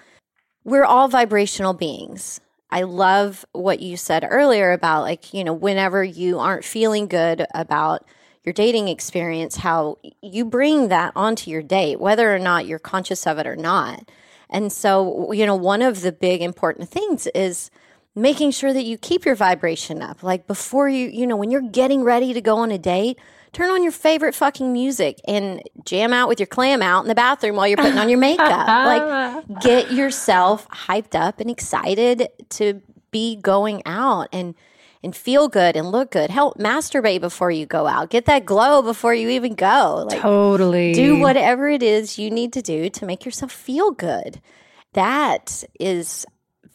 We're 0.64 0.86
all 0.86 1.10
vibrational 1.10 1.74
beings. 1.74 2.40
I 2.72 2.84
love 2.84 3.46
what 3.52 3.82
you 3.82 3.98
said 3.98 4.26
earlier 4.28 4.72
about 4.72 5.04
like, 5.04 5.34
you 5.34 5.44
know, 5.44 5.54
whenever 5.54 6.04
you 6.04 6.40
aren't 6.40 6.66
feeling 6.66 7.08
good 7.08 7.46
about 7.54 8.08
your 8.44 8.54
dating 8.54 8.88
experience, 8.88 9.58
how 9.58 9.98
you 10.22 10.44
bring 10.46 10.88
that 10.88 11.12
onto 11.16 11.52
your 11.52 11.62
date, 11.62 12.00
whether 12.00 12.34
or 12.34 12.40
not 12.40 12.66
you're 12.66 12.80
conscious 12.80 13.28
of 13.28 13.38
it 13.38 13.46
or 13.46 13.56
not. 13.56 14.10
And 14.50 14.72
so, 14.72 15.32
you 15.34 15.46
know, 15.46 15.56
one 15.56 15.82
of 15.82 16.02
the 16.02 16.12
big 16.12 16.42
important 16.42 16.90
things 16.90 17.28
is 17.36 17.70
making 18.16 18.52
sure 18.52 18.74
that 18.74 18.84
you 18.84 18.98
keep 18.98 19.26
your 19.26 19.36
vibration 19.36 20.02
up. 20.02 20.24
Like 20.24 20.48
before 20.48 20.88
you, 20.90 21.10
you 21.10 21.26
know, 21.26 21.36
when 21.36 21.52
you're 21.52 21.62
getting 21.62 22.04
ready 22.04 22.34
to 22.34 22.42
go 22.42 22.58
on 22.58 22.72
a 22.72 22.78
date, 22.78 23.18
turn 23.54 23.70
on 23.70 23.84
your 23.84 23.92
favorite 23.92 24.36
fucking 24.36 24.72
music 24.72 25.20
and 25.28 25.62
jam 25.86 26.14
out 26.14 26.28
with 26.28 26.40
your 26.40 26.48
clam 26.48 26.82
out 26.82 27.02
in 27.02 27.08
the 27.08 27.16
bathroom 27.16 27.56
while 27.56 27.68
you're 27.68 27.78
putting 27.78 27.98
on 27.98 28.10
your 28.10 28.20
makeup. 28.20 28.68
like 29.48 29.62
get 29.62 29.92
yourself 29.92 30.68
hyped 30.70 31.16
up 31.16 31.40
and 31.40 31.50
excited 31.50 32.28
to 32.50 32.82
be 33.12 33.36
going 33.36 33.82
out 33.86 34.28
and 34.32 34.56
and 35.04 35.14
feel 35.16 35.50
good 35.50 35.76
and 35.76 35.92
look 35.92 36.12
good. 36.12 36.30
Help 36.30 36.58
masturbate 36.58 37.20
before 37.20 37.52
you 37.52 37.66
go 37.66 37.88
out. 37.88 38.10
Get 38.10 38.26
that 38.26 38.46
glow 38.46 38.82
before 38.82 39.14
you 39.14 39.30
even 39.30 39.54
go. 39.54 40.06
Like 40.10 40.22
totally. 40.22 40.94
Do 40.94 41.20
whatever 41.20 41.68
it 41.68 41.84
is 41.84 42.18
you 42.18 42.32
need 42.32 42.54
to 42.54 42.62
do 42.62 42.90
to 42.90 43.06
make 43.06 43.26
yourself 43.26 43.52
feel 43.52 43.92
good. 43.92 44.40
That 44.94 45.64
is 45.80 46.26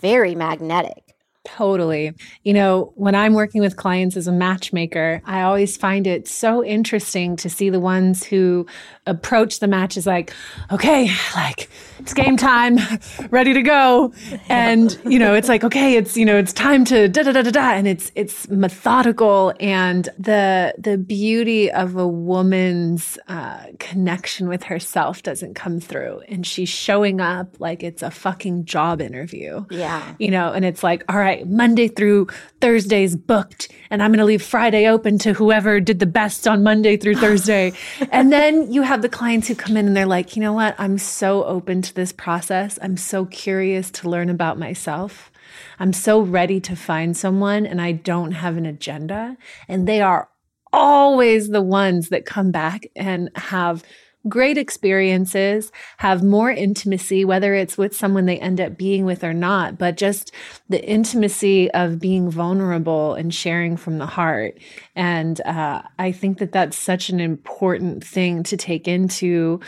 very 0.01 0.35
magnetic. 0.35 1.08
Totally. 1.57 2.13
You 2.45 2.53
know, 2.53 2.93
when 2.97 3.15
I'm 3.15 3.33
working 3.35 3.61
with 3.61 3.77
clients 3.77 4.17
as 4.17 4.27
a 4.27 4.33
matchmaker, 4.33 5.23
I 5.25 5.43
always 5.43 5.77
find 5.77 6.07
it 6.07 6.29
so 6.29 6.65
interesting 6.65 7.37
to 7.37 7.49
see 7.49 7.71
the 7.71 7.81
ones 7.81 8.25
who 8.25 8.67
approach 9.07 9.61
the 9.61 9.67
match 9.67 9.97
as 9.97 10.07
like, 10.07 10.33
okay, 10.71 11.11
like 11.35 11.71
it's 11.99 12.15
game 12.15 12.37
time, 12.37 12.79
ready 13.31 13.53
to 13.53 13.63
go. 13.63 14.13
And, 14.49 14.99
you 15.05 15.19
know, 15.19 15.35
it's 15.35 15.49
like, 15.49 15.65
okay, 15.65 15.97
it's, 15.97 16.17
you 16.17 16.25
know, 16.25 16.37
it's 16.37 16.53
time 16.53 16.85
to 16.87 17.09
da 17.09 17.23
da 17.23 17.33
da 17.33 17.43
da 17.43 17.51
da. 17.51 17.71
And 17.73 17.87
it's 17.87 18.13
it's 18.15 18.49
methodical 18.49 19.53
and 19.61 20.09
the 20.19 20.75
the 20.79 20.99
beauty 20.99 21.71
of 21.71 21.97
a 21.97 22.07
woman's 22.07 23.19
uh, 23.29 23.65
connection 23.79 24.49
with 24.49 24.63
herself 24.65 25.23
doesn't 25.23 25.55
come 25.55 25.81
through. 25.81 26.23
And 26.29 26.47
she's 26.47 26.69
showing 26.69 27.21
up 27.21 27.61
like 27.61 27.83
it's 27.83 28.03
a 28.03 28.11
fucking 28.11 28.65
job 28.65 29.01
interview. 29.01 29.65
Yeah. 29.71 30.15
You 30.19 30.31
know, 30.31 30.53
and 30.53 30.65
it's 30.65 30.83
like, 30.83 31.05
all 31.09 31.19
right, 31.19 31.47
Monday 31.47 31.89
through 31.89 32.29
Thursday's 32.61 33.17
booked, 33.17 33.69
and 33.91 34.03
I'm 34.03 34.13
gonna 34.13 34.25
leave 34.25 34.43
Friday 34.43 34.87
open 34.89 35.19
to 35.19 35.33
whoever 35.33 35.81
did 35.81 35.99
the 35.99 36.07
best 36.07 36.47
on 36.47 36.63
Monday 36.63 36.97
through 36.97 37.17
Thursday. 37.17 37.73
and 38.13 38.33
then 38.33 38.73
you 38.73 38.83
have 38.83 39.03
the 39.03 39.09
clients 39.09 39.49
who 39.49 39.55
come 39.55 39.77
in 39.77 39.87
and 39.87 39.97
they're 39.97 40.07
like, 40.07 40.37
you 40.37 40.43
know 40.43 40.53
what? 40.53 40.75
I'm 40.79 40.99
so 40.99 41.45
open 41.45 41.83
into 41.89 41.95
this 41.95 42.13
process, 42.13 42.79
I'm 42.83 42.97
so 42.97 43.25
curious 43.25 43.91
to 43.93 44.11
learn 44.11 44.29
about 44.29 44.59
myself. 44.59 45.33
I'm 45.79 45.95
so 45.95 46.21
ready 46.21 46.61
to 46.61 46.77
find 46.77 47.17
someone 47.17 47.65
and 47.65 47.81
I 47.81 47.93
don't 47.93 48.33
have 48.33 48.57
an 48.59 48.67
agenda. 48.67 49.37
And 49.69 49.89
they 49.89 50.03
are 50.03 50.29
always 50.71 51.49
the 51.49 51.63
ones 51.63 52.11
that 52.11 52.27
come 52.27 52.51
back 52.51 52.87
and 52.95 53.31
have 53.37 53.83
great 54.29 54.59
experiences, 54.59 55.73
have 55.99 56.23
more 56.23 56.51
intimacy, 56.51 57.25
whether 57.25 57.55
it's 57.55 57.79
with 57.79 57.97
someone 57.97 58.27
they 58.27 58.39
end 58.39 58.61
up 58.61 58.77
being 58.77 59.07
with 59.07 59.25
or 59.25 59.33
not, 59.33 59.79
but 59.79 59.97
just 59.97 60.33
the 60.69 60.85
intimacy 60.85 61.71
of 61.71 61.99
being 61.99 62.31
vulnerable 62.31 63.15
and 63.15 63.33
sharing 63.33 63.77
from 63.79 63.97
the 63.97 64.07
heart. 64.07 64.59
And 64.95 65.41
uh, 65.43 65.83
I 65.99 66.13
think 66.13 66.39
that 66.39 66.53
that's 66.53 66.77
such 66.77 67.09
an 67.09 67.21
important 67.21 68.05
thing 68.05 68.43
to 68.43 68.57
take 68.59 68.87
into 68.87 69.61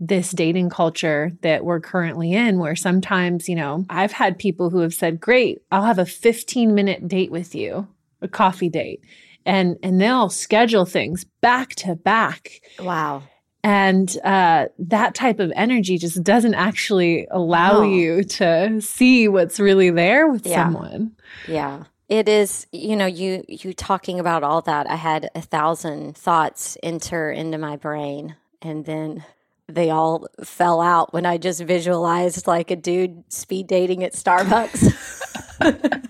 this 0.00 0.30
dating 0.30 0.70
culture 0.70 1.32
that 1.42 1.64
we're 1.64 1.80
currently 1.80 2.32
in 2.32 2.58
where 2.58 2.76
sometimes 2.76 3.48
you 3.48 3.54
know 3.56 3.84
i've 3.90 4.12
had 4.12 4.38
people 4.38 4.70
who 4.70 4.78
have 4.78 4.94
said 4.94 5.20
great 5.20 5.60
i'll 5.72 5.82
have 5.84 5.98
a 5.98 6.06
15 6.06 6.74
minute 6.74 7.08
date 7.08 7.30
with 7.32 7.54
you 7.54 7.86
a 8.22 8.28
coffee 8.28 8.68
date 8.68 9.00
and 9.44 9.76
and 9.82 10.00
they'll 10.00 10.28
schedule 10.28 10.84
things 10.84 11.24
back 11.40 11.70
to 11.76 11.94
back 11.96 12.60
Wow. 12.78 13.24
and 13.64 14.16
uh, 14.24 14.66
that 14.78 15.14
type 15.14 15.40
of 15.40 15.52
energy 15.56 15.98
just 15.98 16.22
doesn't 16.22 16.54
actually 16.54 17.26
allow 17.30 17.82
you 17.82 18.22
to 18.24 18.80
see 18.80 19.26
what's 19.26 19.58
really 19.58 19.90
there 19.90 20.28
with 20.30 20.46
Yeah. 20.46 20.64
someone 20.64 21.16
Yeah. 21.48 21.84
It 22.08 22.26
is, 22.26 22.66
you 22.72 22.96
know, 22.96 23.04
you 23.04 23.44
you 23.48 23.74
talking 23.74 24.18
about 24.18 24.42
all 24.42 24.62
that. 24.62 24.88
I 24.88 24.94
had 24.96 25.28
a 25.34 25.42
thousand 25.42 26.16
thoughts 26.16 26.78
enter 26.82 27.30
into 27.30 27.58
my 27.58 27.76
brain 27.76 28.34
and 28.62 28.86
then 28.86 29.24
they 29.68 29.90
all 29.90 30.26
fell 30.42 30.80
out 30.80 31.12
when 31.12 31.26
I 31.26 31.38
just 31.38 31.62
visualized 31.62 32.46
like 32.46 32.70
a 32.70 32.76
dude 32.76 33.30
speed 33.32 33.66
dating 33.66 34.04
at 34.04 34.12
Starbucks. 34.14 34.94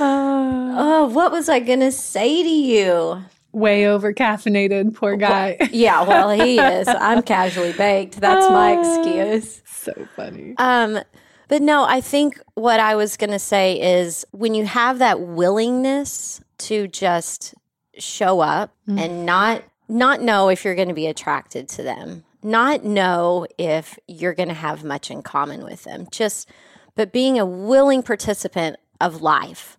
Uh. 0.00 0.74
oh, 0.76 1.10
what 1.12 1.32
was 1.32 1.48
I 1.48 1.58
going 1.58 1.80
to 1.80 1.90
say 1.90 2.42
to 2.42 2.48
you? 2.48 3.24
way 3.54 3.86
over 3.86 4.12
caffeinated 4.12 4.94
poor 4.94 5.16
guy 5.16 5.56
Yeah, 5.72 6.02
well, 6.02 6.30
he 6.30 6.58
is. 6.58 6.88
I'm 6.88 7.22
casually 7.22 7.72
baked. 7.72 8.20
That's 8.20 8.48
my 8.48 8.74
uh, 8.74 8.80
excuse. 8.80 9.62
so 9.64 9.92
funny 10.16 10.54
Um, 10.58 11.00
but 11.48 11.62
no, 11.62 11.84
I 11.84 12.00
think 12.00 12.40
what 12.54 12.80
I 12.80 12.96
was 12.96 13.16
going 13.16 13.30
to 13.30 13.38
say 13.38 13.80
is 13.80 14.26
when 14.32 14.54
you 14.54 14.66
have 14.66 14.98
that 14.98 15.20
willingness 15.20 16.40
to 16.58 16.88
just 16.88 17.54
show 17.98 18.40
up 18.40 18.74
and 18.88 18.98
mm. 18.98 19.24
not 19.24 19.62
not 19.88 20.20
know 20.20 20.48
if 20.48 20.64
you're 20.64 20.74
going 20.74 20.88
to 20.88 20.94
be 20.94 21.06
attracted 21.06 21.68
to 21.70 21.82
them, 21.82 22.24
not 22.42 22.84
know 22.84 23.46
if 23.58 23.98
you're 24.06 24.34
going 24.34 24.48
to 24.48 24.54
have 24.54 24.84
much 24.84 25.10
in 25.10 25.22
common 25.22 25.64
with 25.64 25.84
them, 25.84 26.06
just 26.10 26.48
but 26.94 27.12
being 27.12 27.38
a 27.38 27.46
willing 27.46 28.02
participant 28.02 28.76
of 29.00 29.20
life 29.20 29.76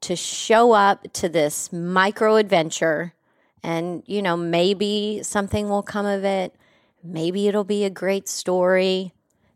to 0.00 0.14
show 0.14 0.72
up 0.72 1.12
to 1.12 1.28
this 1.28 1.72
micro 1.72 2.36
adventure 2.36 3.14
and 3.62 4.02
you 4.06 4.22
know 4.22 4.36
maybe 4.36 5.20
something 5.22 5.68
will 5.68 5.82
come 5.82 6.06
of 6.06 6.24
it 6.24 6.54
maybe 7.02 7.48
it'll 7.48 7.64
be 7.64 7.84
a 7.84 7.90
great 7.90 8.28
story 8.28 9.12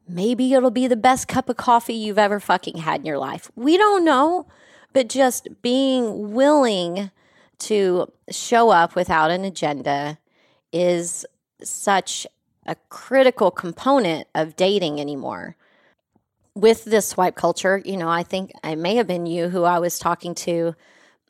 maybe 0.09 0.53
it'll 0.53 0.71
be 0.71 0.87
the 0.87 0.97
best 0.97 1.29
cup 1.29 1.49
of 1.49 1.57
coffee 1.57 1.95
you've 1.95 2.19
ever 2.19 2.41
fucking 2.41 2.79
had 2.79 3.01
in 3.01 3.07
your 3.07 3.19
life. 3.19 3.51
We 3.55 3.77
don't 3.77 4.05
know 4.05 4.47
but 4.93 5.09
just 5.09 5.49
being 5.63 6.33
willing 6.33 7.11
to 7.67 8.11
show 8.31 8.71
up 8.71 8.95
without 8.95 9.31
an 9.31 9.45
agenda 9.45 10.19
is 10.73 11.27
such 11.63 12.27
a 12.67 12.77
critical 12.89 13.51
component 13.51 14.29
of 14.35 14.57
dating 14.57 15.01
anymore 15.01 15.57
with 16.55 16.85
this 16.85 17.09
swipe 17.09 17.35
culture, 17.35 17.81
you 17.85 17.97
know, 17.97 18.09
I 18.09 18.23
think 18.23 18.53
I 18.63 18.75
may 18.75 18.97
have 18.97 19.07
been 19.07 19.27
you 19.27 19.49
who 19.49 19.65
I 19.65 19.79
was 19.79 19.99
talking 19.99 20.35
to, 20.37 20.75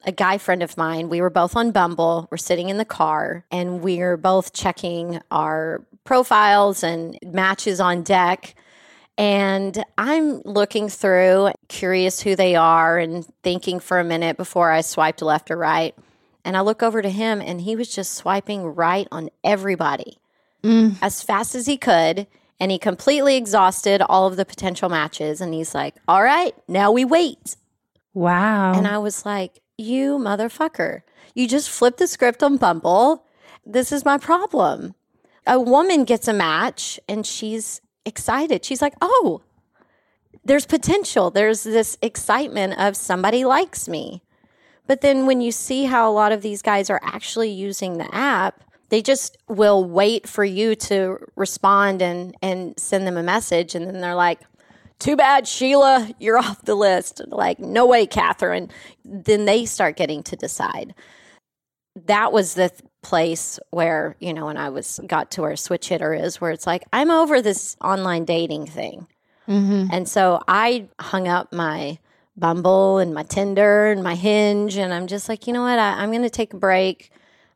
a 0.05 0.13
guy 0.13 0.39
friend 0.39 0.63
of 0.63 0.77
mine. 0.77 1.09
We 1.09 1.21
were 1.21 1.31
both 1.31 1.55
on 1.55 1.71
Bumble. 1.71 2.29
We're 2.31 2.39
sitting 2.39 2.69
in 2.69 2.79
the 2.79 2.85
car 2.85 3.45
and 3.51 3.83
we're 3.83 4.17
both 4.17 4.53
checking 4.53 5.21
our 5.31 5.85
profiles 6.05 6.83
and 6.83 7.17
matches 7.25 7.81
on 7.81 8.03
deck. 8.03 8.57
And 9.17 9.85
I'm 9.97 10.41
looking 10.43 10.89
through, 10.89 11.53
curious 11.69 12.21
who 12.21 12.35
they 12.35 12.57
are, 12.57 12.99
and 12.99 13.27
thinking 13.43 13.79
for 13.79 14.01
a 14.01 14.05
minute 14.05 14.37
before 14.37 14.71
I 14.71 14.81
swiped 14.81 15.23
left 15.23 15.51
or 15.51 15.57
right. 15.57 15.95
And 16.45 16.57
I 16.57 16.61
look 16.61 16.83
over 16.83 17.03
to 17.03 17.11
him, 17.11 17.41
and 17.41 17.61
he 17.61 17.77
was 17.77 17.95
just 17.95 18.15
swiping 18.15 18.65
right 18.65 19.07
on 19.13 19.31
everybody 19.45 20.19
mm. 20.63 20.97
as 21.03 21.23
fast 21.23 21.55
as 21.55 21.67
he 21.67 21.77
could. 21.77 22.27
And 22.61 22.71
he 22.71 22.79
completely 22.79 23.37
exhausted 23.37 24.03
all 24.03 24.27
of 24.27 24.37
the 24.37 24.45
potential 24.45 24.89
matches. 24.89 25.41
And 25.41 25.53
he's 25.53 25.75
like, 25.75 25.97
All 26.07 26.23
right, 26.23 26.55
now 26.69 26.93
we 26.93 27.05
wait. 27.05 27.57
wow 28.15 28.73
And 28.75 28.87
I 28.87 28.99
was 28.99 29.27
like, 29.27 29.61
You 29.77 30.17
motherfucker. 30.19 31.03
You 31.35 31.49
just 31.49 31.71
flipped 31.71 31.99
the 31.99 32.07
script 32.07 32.43
on 32.43 32.59
Bumble. 32.59 33.27
This 33.67 33.91
is 33.91 34.05
my 34.05 34.19
problem. 34.19 34.95
A 35.47 35.59
woman 35.61 36.05
gets 36.05 36.29
a 36.29 36.33
match 36.33 37.01
and 37.09 37.27
she's 37.27 37.81
excited. 38.05 38.65
She's 38.65 38.83
like, 38.83 38.95
Oh, 39.01 39.43
there's 40.45 40.67
potential. 40.67 41.31
There's 41.31 41.65
this 41.65 41.99
excitement 42.01 42.79
of 42.79 42.97
somebody 42.97 43.45
likes 43.45 43.89
me. 43.89 44.23
But 44.87 45.01
then 45.01 45.27
when 45.27 45.41
you 45.41 45.53
see 45.53 45.85
how 45.85 46.11
a 46.11 46.13
lot 46.13 46.33
of 46.33 46.43
these 46.43 46.63
guys 46.63 46.91
are 46.91 47.01
actually 47.03 47.51
using 47.51 47.99
the 47.99 48.15
app, 48.15 48.63
they 48.89 49.01
just 49.01 49.39
will 49.49 49.85
wait 49.85 50.29
for 50.29 50.45
you 50.45 50.75
to 50.75 51.19
respond 51.35 52.03
and, 52.03 52.37
and 52.43 52.79
send 52.79 53.07
them 53.07 53.17
a 53.17 53.23
message. 53.23 53.75
And 53.75 53.87
then 53.87 54.01
they're 54.01 54.15
like, 54.15 54.41
too 54.99 55.17
bad, 55.17 55.49
Sheila, 55.49 56.11
you're 56.21 56.39
off 56.47 56.63
the 56.65 56.75
list. 56.75 57.23
Like, 57.29 57.59
no 57.59 57.87
way, 57.87 58.07
Catherine. 58.07 58.71
Then 59.05 59.47
they 59.47 59.65
start 59.65 59.97
getting 59.97 60.23
to 60.25 60.37
decide. 60.37 60.95
That 62.07 62.33
was 62.33 62.55
the 62.55 62.69
th- 62.69 62.83
place 63.03 63.59
where, 63.71 64.17
you 64.21 64.33
know, 64.33 64.47
when 64.47 64.57
I 64.57 64.69
was 64.69 65.01
got 65.07 65.31
to 65.33 65.43
where 65.43 65.57
switch 65.57 65.89
hitter 65.89 66.15
is, 66.15 66.41
where 66.41 66.51
it's 66.51 66.67
like, 66.67 66.85
I'm 66.93 67.11
over 67.11 67.43
this 67.43 67.77
online 67.81 68.25
dating 68.25 68.67
thing. 68.67 69.07
Mm-hmm. 69.49 69.89
And 69.91 70.09
so 70.09 70.41
I 70.47 70.89
hung 71.01 71.29
up 71.29 71.53
my 71.53 71.99
Bumble 72.37 72.99
and 72.99 73.15
my 73.15 73.23
Tinder 73.23 73.87
and 73.87 74.03
my 74.03 74.15
Hinge, 74.15 74.77
and 74.77 74.93
I'm 74.93 75.07
just 75.07 75.29
like, 75.29 75.47
you 75.47 75.53
know 75.53 75.63
what? 75.63 75.79
I, 75.79 76.03
I'm 76.03 76.11
going 76.11 76.23
to 76.23 76.31
take 76.31 76.55
a 76.55 76.59
break. 76.59 77.11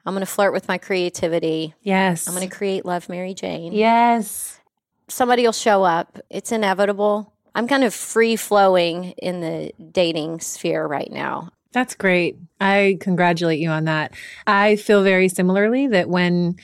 I'm 0.05 0.15
going 0.15 0.25
to 0.25 0.31
flirt 0.31 0.53
with 0.53 0.69
my 0.69 0.79
creativity. 0.79 1.75
yes 1.83 2.29
I'm 2.29 2.35
going 2.35 2.49
to 2.49 2.55
create 2.55 2.85
Love 2.85 3.09
Mary 3.09 3.35
Jane 3.35 3.73
yes 3.73 4.61
somebody 5.09 5.43
will 5.43 5.53
show 5.53 5.85
up. 5.85 6.19
It's 6.31 6.53
inevitable. 6.53 7.33
I'm 7.55 7.69
kind 7.69 7.85
of 7.85 7.95
free 7.95 8.37
flowing 8.37 9.13
in 9.13 9.41
the 9.41 9.73
dating 9.93 10.41
sphere 10.41 10.87
right 10.87 11.11
now. 11.11 11.51
That's 11.73 11.95
great. 11.95 12.37
I 12.61 12.99
congratulate 13.01 13.61
you 13.61 13.71
on 13.71 13.85
that. 13.85 14.13
I 14.47 14.77
feel 14.77 15.03
very 15.03 15.29
similarly 15.29 15.87
that 15.89 16.09
when 16.09 16.57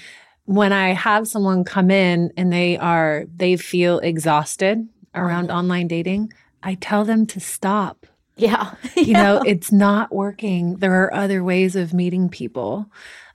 when 0.44 0.72
I 0.72 0.88
have 0.88 1.28
someone 1.28 1.64
come 1.64 1.90
in 1.90 2.32
and 2.36 2.52
they 2.52 2.76
are 2.76 3.24
they 3.34 3.56
feel 3.56 3.98
exhausted 4.00 4.88
around 5.14 5.48
mm-hmm. 5.48 5.56
online 5.56 5.88
dating, 5.88 6.32
I 6.62 6.74
tell 6.74 7.04
them 7.04 7.26
to 7.26 7.40
stop. 7.40 8.06
Yeah. 8.36 8.74
You 8.96 9.12
know, 9.14 9.42
it's 9.46 9.72
not 9.72 10.14
working. 10.14 10.76
There 10.76 11.02
are 11.04 11.14
other 11.14 11.42
ways 11.44 11.76
of 11.76 11.92
meeting 11.92 12.28
people. 12.28 12.90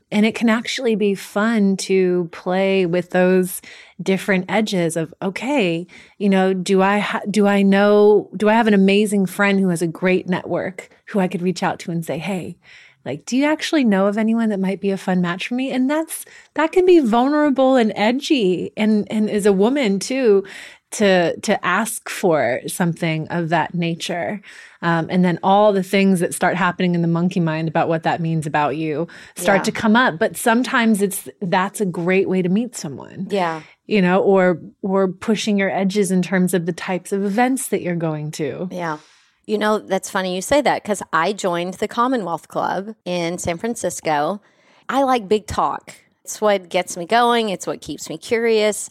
And 0.10 0.26
it 0.26 0.36
can 0.36 0.48
actually 0.48 0.96
be 0.96 1.16
fun 1.16 1.76
to 1.78 2.30
play 2.32 2.86
with 2.86 3.10
those 3.10 3.62
different 4.02 4.46
edges 4.48 4.96
of 4.96 5.14
okay, 5.22 5.86
you 6.18 6.30
know, 6.30 6.54
do 6.54 6.82
I 6.82 7.00
ha- 7.00 7.24
do 7.30 7.46
I 7.46 7.62
know 7.62 8.30
do 8.38 8.48
I 8.48 8.54
have 8.54 8.68
an 8.68 8.74
amazing 8.74 9.26
friend 9.26 9.60
who 9.60 9.68
has 9.68 9.82
a 9.82 9.88
great 9.88 10.30
network 10.30 10.90
who 11.08 11.20
I 11.20 11.28
could 11.28 11.42
reach 11.42 11.62
out 11.62 11.80
to 11.80 11.92
and 11.92 12.06
say, 12.06 12.20
"Hey, 12.20 12.58
like 13.04 13.26
do 13.26 13.36
you 13.36 13.44
actually 13.44 13.84
know 13.84 14.08
of 14.08 14.18
anyone 14.18 14.48
that 14.48 14.62
might 14.62 14.80
be 14.80 14.92
a 14.92 14.98
fun 14.98 15.20
match 15.20 15.50
for 15.50 15.56
me?" 15.56 15.74
And 15.74 15.90
that's 15.90 16.24
that 16.54 16.72
can 16.72 16.86
be 16.86 17.00
vulnerable 17.00 17.76
and 17.76 17.92
edgy 17.94 18.72
and 18.78 19.12
and 19.12 19.30
as 19.30 19.46
a 19.46 19.52
woman 19.52 20.00
too 20.00 20.46
to 20.92 21.38
to 21.42 21.66
ask 21.66 22.10
for 22.10 22.62
something 22.68 23.28
of 23.28 23.50
that 23.50 23.74
nature 23.74 24.42
um, 24.82 25.08
and 25.10 25.26
then 25.26 25.38
all 25.44 25.74
the 25.74 25.84
things 25.84 26.20
that 26.22 26.34
start 26.34 26.56
happening 26.56 26.96
in 26.96 27.02
the 27.02 27.08
monkey 27.10 27.40
mind 27.42 27.68
about 27.68 27.90
what 27.90 28.04
that 28.04 28.22
means 28.22 28.46
about 28.48 28.78
you 28.78 29.06
start 29.36 29.60
Yeah. 29.60 29.64
to 29.64 29.72
come 29.74 29.96
up 29.98 30.18
but 30.18 30.38
sometimes 30.38 31.02
it's 31.02 31.28
that's 31.42 31.82
a 31.82 31.86
great 31.86 32.30
way 32.30 32.42
to 32.42 32.48
meet 32.50 32.76
someone 32.76 33.28
Yeah. 33.30 33.64
you 33.86 34.02
know 34.02 34.22
or 34.22 34.62
or 34.82 35.10
pushing 35.10 35.58
your 35.58 35.70
edges 35.70 36.10
in 36.10 36.22
terms 36.22 36.54
of 36.54 36.66
the 36.66 36.74
types 36.74 37.12
of 37.12 37.26
events 37.26 37.68
that 37.68 37.82
you're 37.82 37.96
going 37.96 38.32
to 38.32 38.70
Yeah. 38.72 39.00
You 39.46 39.58
know, 39.58 39.80
that's 39.80 40.10
funny 40.10 40.36
you 40.36 40.42
say 40.42 40.60
that 40.62 40.84
because 40.84 41.02
I 41.14 41.32
joined 41.32 41.76
the 41.76 41.88
Commonwealth 41.88 42.50
Club 42.50 42.96
in 43.06 43.38
San 43.38 43.58
Francisco. 43.58 44.42
I 44.90 45.04
like 45.04 45.30
big 45.30 45.48
talk. 45.48 45.96
It's 46.26 46.42
what 46.42 46.68
gets 46.68 46.98
me 46.98 47.06
going, 47.06 47.48
it's 47.48 47.66
what 47.66 47.80
keeps 47.80 48.10
me 48.10 48.18
curious. 48.18 48.90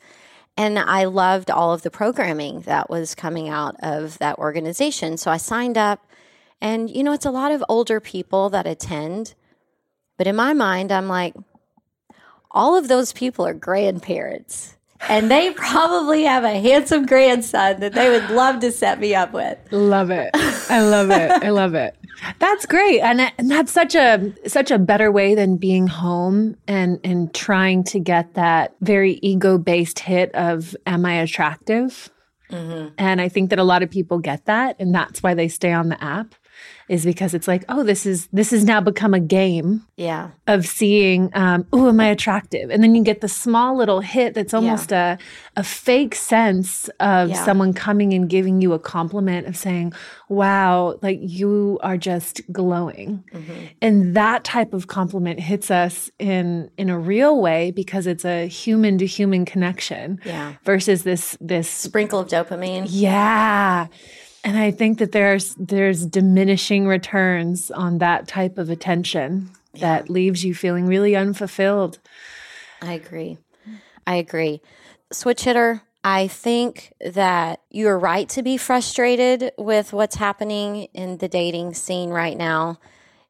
And 0.57 0.79
I 0.79 1.05
loved 1.05 1.51
all 1.51 1.73
of 1.75 1.83
the 1.83 1.91
programming 1.91 2.61
that 2.63 2.89
was 2.89 3.15
coming 3.15 3.49
out 3.49 3.77
of 3.81 4.19
that 4.19 4.39
organization. 4.39 5.19
So 5.19 5.31
I 5.31 5.37
signed 5.37 5.77
up, 5.77 6.07
and 6.61 6.89
you 6.89 7.03
know, 7.05 7.13
it's 7.13 7.27
a 7.27 7.31
lot 7.31 7.53
of 7.53 7.63
older 7.69 8.01
people 8.01 8.49
that 8.51 8.67
attend. 8.67 9.35
But 10.17 10.27
in 10.27 10.35
my 10.35 10.55
mind, 10.55 10.93
I'm 10.93 11.09
like, 11.09 11.35
all 12.51 12.75
of 12.75 12.89
those 12.89 13.13
people 13.13 13.47
are 13.47 13.53
grandparents. 13.53 14.77
and 15.11 15.31
they 15.31 15.51
probably 15.57 16.23
have 16.25 16.43
a 16.45 16.59
handsome 16.59 17.05
grandson 17.05 17.81
that 17.81 17.93
they 17.93 18.09
would 18.09 18.31
love 18.31 18.61
to 18.61 18.73
set 18.73 18.99
me 18.99 19.15
up 19.15 19.33
with. 19.35 19.59
Love 19.71 20.11
it. 20.11 20.31
I 20.35 20.81
love 20.81 21.11
it. 21.11 21.31
I 21.45 21.51
love 21.51 21.75
it. 21.75 21.95
That's 22.39 22.67
great. 22.67 23.01
And, 23.01 23.21
and 23.39 23.51
that's 23.51 23.73
such 23.73 23.95
a 23.95 24.33
such 24.47 24.71
a 24.71 24.79
better 24.79 25.11
way 25.13 25.35
than 25.35 25.57
being 25.57 25.87
home 25.87 26.57
and 26.67 26.99
and 27.05 27.33
trying 27.35 27.85
to 27.85 28.01
get 28.01 28.35
that 28.35 28.75
very 28.81 29.15
ego-based 29.23 29.99
hit 29.99 30.35
of 30.35 30.77
am 30.87 31.05
I 31.05 31.15
attractive? 31.15 32.11
Mm-hmm. 32.51 32.95
And 32.99 33.21
I 33.21 33.29
think 33.29 33.51
that 33.51 33.59
a 33.59 33.65
lot 33.65 33.83
of 33.83 33.91
people 33.91 34.19
get 34.19 34.47
that 34.47 34.77
and 34.79 34.95
that's 34.95 35.23
why 35.23 35.35
they 35.35 35.49
stay 35.49 35.73
on 35.73 35.89
the 35.89 36.03
app 36.03 36.35
is 36.89 37.05
because 37.05 37.35
it's 37.35 37.49
like, 37.49 37.65
oh, 37.69 37.83
this 37.83 38.07
is 38.07 38.29
this 38.33 38.51
has 38.51 38.65
now 38.65 38.81
become 38.81 39.15
a 39.15 39.21
game. 39.21 39.85
Yeah. 39.97 40.31
Of 40.47 40.67
seeing, 40.67 41.31
um, 41.35 41.67
oh, 41.73 41.89
am 41.89 41.99
I 42.01 42.07
attractive? 42.09 42.71
And 42.71 42.83
then 42.83 42.95
you 42.95 43.03
get 43.03 43.21
the 43.21 43.29
small 43.29 43.77
little 43.77 44.01
hit 44.01 44.35
that's 44.35 44.55
almost 44.55 44.91
yeah. 44.91 45.17
a 45.57 45.61
a 45.61 45.65
fake 45.65 46.15
sense 46.15 46.89
of 47.01 47.31
yeah. 47.31 47.45
someone 47.45 47.73
coming 47.73 48.13
and 48.13 48.29
giving 48.29 48.61
you 48.61 48.73
a 48.73 48.79
compliment 48.79 49.47
of 49.47 49.57
saying, 49.57 49.93
wow, 50.29 50.99
like 51.03 51.19
you 51.21 51.79
are 51.83 51.97
just 51.97 52.41
glowing. 52.53 53.25
Mm-hmm. 53.33 53.65
And 53.83 54.15
that 54.17 54.45
type 54.45 54.73
of 54.73 54.87
compliment 54.87 55.41
hits 55.41 55.71
us 55.71 56.11
in 56.19 56.71
in 56.77 56.89
a 56.89 56.99
real 56.99 57.41
way 57.41 57.71
because 57.73 58.07
it's 58.07 58.25
a 58.25 58.47
human 58.47 58.99
to 58.99 59.07
human 59.07 59.45
connection. 59.45 60.21
Yeah. 60.25 60.55
Versus 60.65 61.03
this 61.03 61.37
this 61.41 61.69
sprinkle 61.69 62.21
of 62.21 62.29
dopamine. 62.29 62.87
Yeah. 62.89 63.89
And 64.47 64.57
I 64.57 64.71
think 64.71 64.99
that 64.99 65.11
there's 65.11 65.57
there's 65.57 66.07
diminishing 66.07 66.87
returns 66.87 67.73
on 67.73 67.99
that 67.99 68.29
type 68.29 68.59
of 68.59 68.71
attention 68.71 69.51
yeah. 69.75 69.81
that 69.81 70.09
leaves 70.09 70.45
you 70.45 70.55
feeling 70.55 70.87
really 70.87 71.17
unfulfilled. 71.17 71.99
I 72.81 72.93
agree. 72.93 73.39
I 74.07 74.15
agree. 74.15 74.61
Switch 75.11 75.43
hitter, 75.43 75.83
I 76.05 76.29
think 76.29 76.93
that 77.01 77.61
you're 77.71 77.99
right 77.99 78.29
to 78.31 78.43
be 78.45 78.57
frustrated 78.57 79.51
with 79.59 79.93
what's 79.93 80.15
happening 80.15 80.85
in 80.95 81.19
the 81.19 81.27
dating 81.27 81.75
scene 81.75 82.11
right 82.11 82.37
now. 82.39 82.79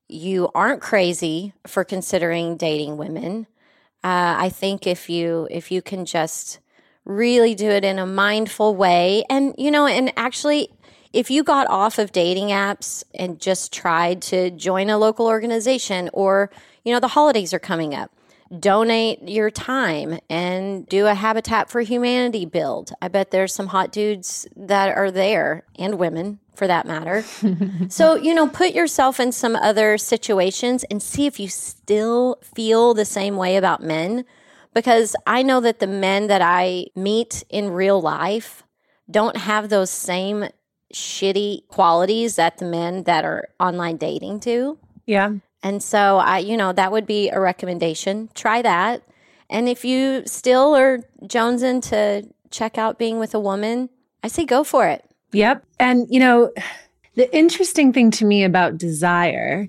You 0.09 0.51
aren't 0.55 0.83
crazy 0.83 1.55
for 1.67 1.83
considering 1.83 2.59
dating 2.59 2.99
women. 2.99 3.47
Uh, 4.05 4.37
I 4.37 4.51
think 4.51 4.87
if 4.87 5.09
you 5.09 5.49
if 5.51 5.73
you 5.73 5.81
can 5.81 6.05
just 6.05 6.59
really 7.07 7.55
do 7.55 7.71
it 7.71 7.87
in 7.87 7.99
a 7.99 8.05
mindful 8.05 8.77
way, 8.77 9.25
and 9.31 9.55
you 9.57 9.71
know, 9.71 9.87
and 9.87 10.13
actually 10.19 10.69
if 11.17 11.31
you 11.31 11.43
got 11.43 11.67
off 11.71 11.99
of 11.99 12.13
dating 12.13 12.49
apps 12.49 13.03
and 13.15 13.41
just 13.41 13.73
tried 13.73 14.21
to 14.21 14.51
join 14.51 14.91
a 14.91 14.99
local 14.99 15.27
organization 15.27 16.11
or, 16.13 16.51
you 16.85 16.93
know, 16.93 17.01
the 17.01 17.09
holidays 17.09 17.55
are 17.55 17.59
coming 17.59 17.95
up, 17.95 18.11
donate 18.61 19.27
your 19.27 19.51
time 19.51 20.19
and 20.29 20.87
do 20.89 21.07
a 21.07 21.15
Habitat 21.15 21.71
for 21.71 21.81
Humanity 21.81 22.45
build. 22.45 22.93
I 23.01 23.09
bet 23.09 23.31
there's 23.31 23.55
some 23.55 23.69
hot 23.69 23.93
dudes 23.93 24.47
that 24.55 24.95
are 24.95 25.11
there 25.11 25.65
and 25.79 25.99
women 25.99 26.39
for 26.55 26.67
that 26.67 26.87
matter. 26.87 27.25
so, 27.89 28.17
you 28.17 28.35
know, 28.35 28.47
put 28.47 28.75
yourself 28.75 29.19
in 29.19 29.33
some 29.33 29.57
other 29.57 29.97
situations 29.97 30.85
and 30.91 31.03
see 31.03 31.25
if 31.25 31.41
you 31.41 31.49
still 31.49 32.37
feel 32.43 32.93
the 32.93 33.07
same 33.07 33.37
way 33.37 33.57
about 33.57 33.83
men. 33.83 34.27
Because 34.75 35.17
I 35.27 35.43
know 35.43 35.61
that 35.63 35.79
the 35.79 35.87
men 35.87 36.27
that 36.27 36.43
I 36.43 36.89
meet 36.95 37.43
in 37.49 37.71
real 37.71 38.03
life 38.03 38.65
don't 39.11 39.39
have 39.39 39.71
those 39.71 39.89
same 39.89 40.49
shitty 40.93 41.67
qualities 41.69 42.37
that 42.37 42.59
the 42.59 42.65
men 42.65 43.05
that 43.05 43.25
are 43.25 43.49
online 43.59 43.97
dating 43.97 44.39
do. 44.39 44.79
Yeah. 45.07 45.35
And 45.63 45.83
so 45.83 46.19
I, 46.19 46.39
you 46.39 46.57
know, 46.57 46.73
that 46.73 46.93
would 46.93 47.07
be 47.07 47.29
a 47.29 47.41
recommendation. 47.41 48.29
Try 48.35 48.63
that. 48.63 49.03
And 49.49 49.69
if 49.69 49.85
you 49.85 50.23
still 50.27 50.75
are 50.77 50.99
jonesing 51.23 51.83
to 51.91 52.29
check 52.51 52.79
out 52.79 52.99
being 52.99 53.19
with 53.19 53.35
a 53.35 53.41
woman, 53.41 53.91
I 54.23 54.29
say 54.29 54.45
go 54.45 54.65
for 54.65 54.87
it. 54.87 55.05
Yep. 55.33 55.65
And 55.79 56.07
you 56.11 56.21
know, 56.21 56.53
the 57.15 57.35
interesting 57.37 57.93
thing 57.93 58.11
to 58.13 58.25
me 58.25 58.45
about 58.45 58.79
desire 58.79 59.69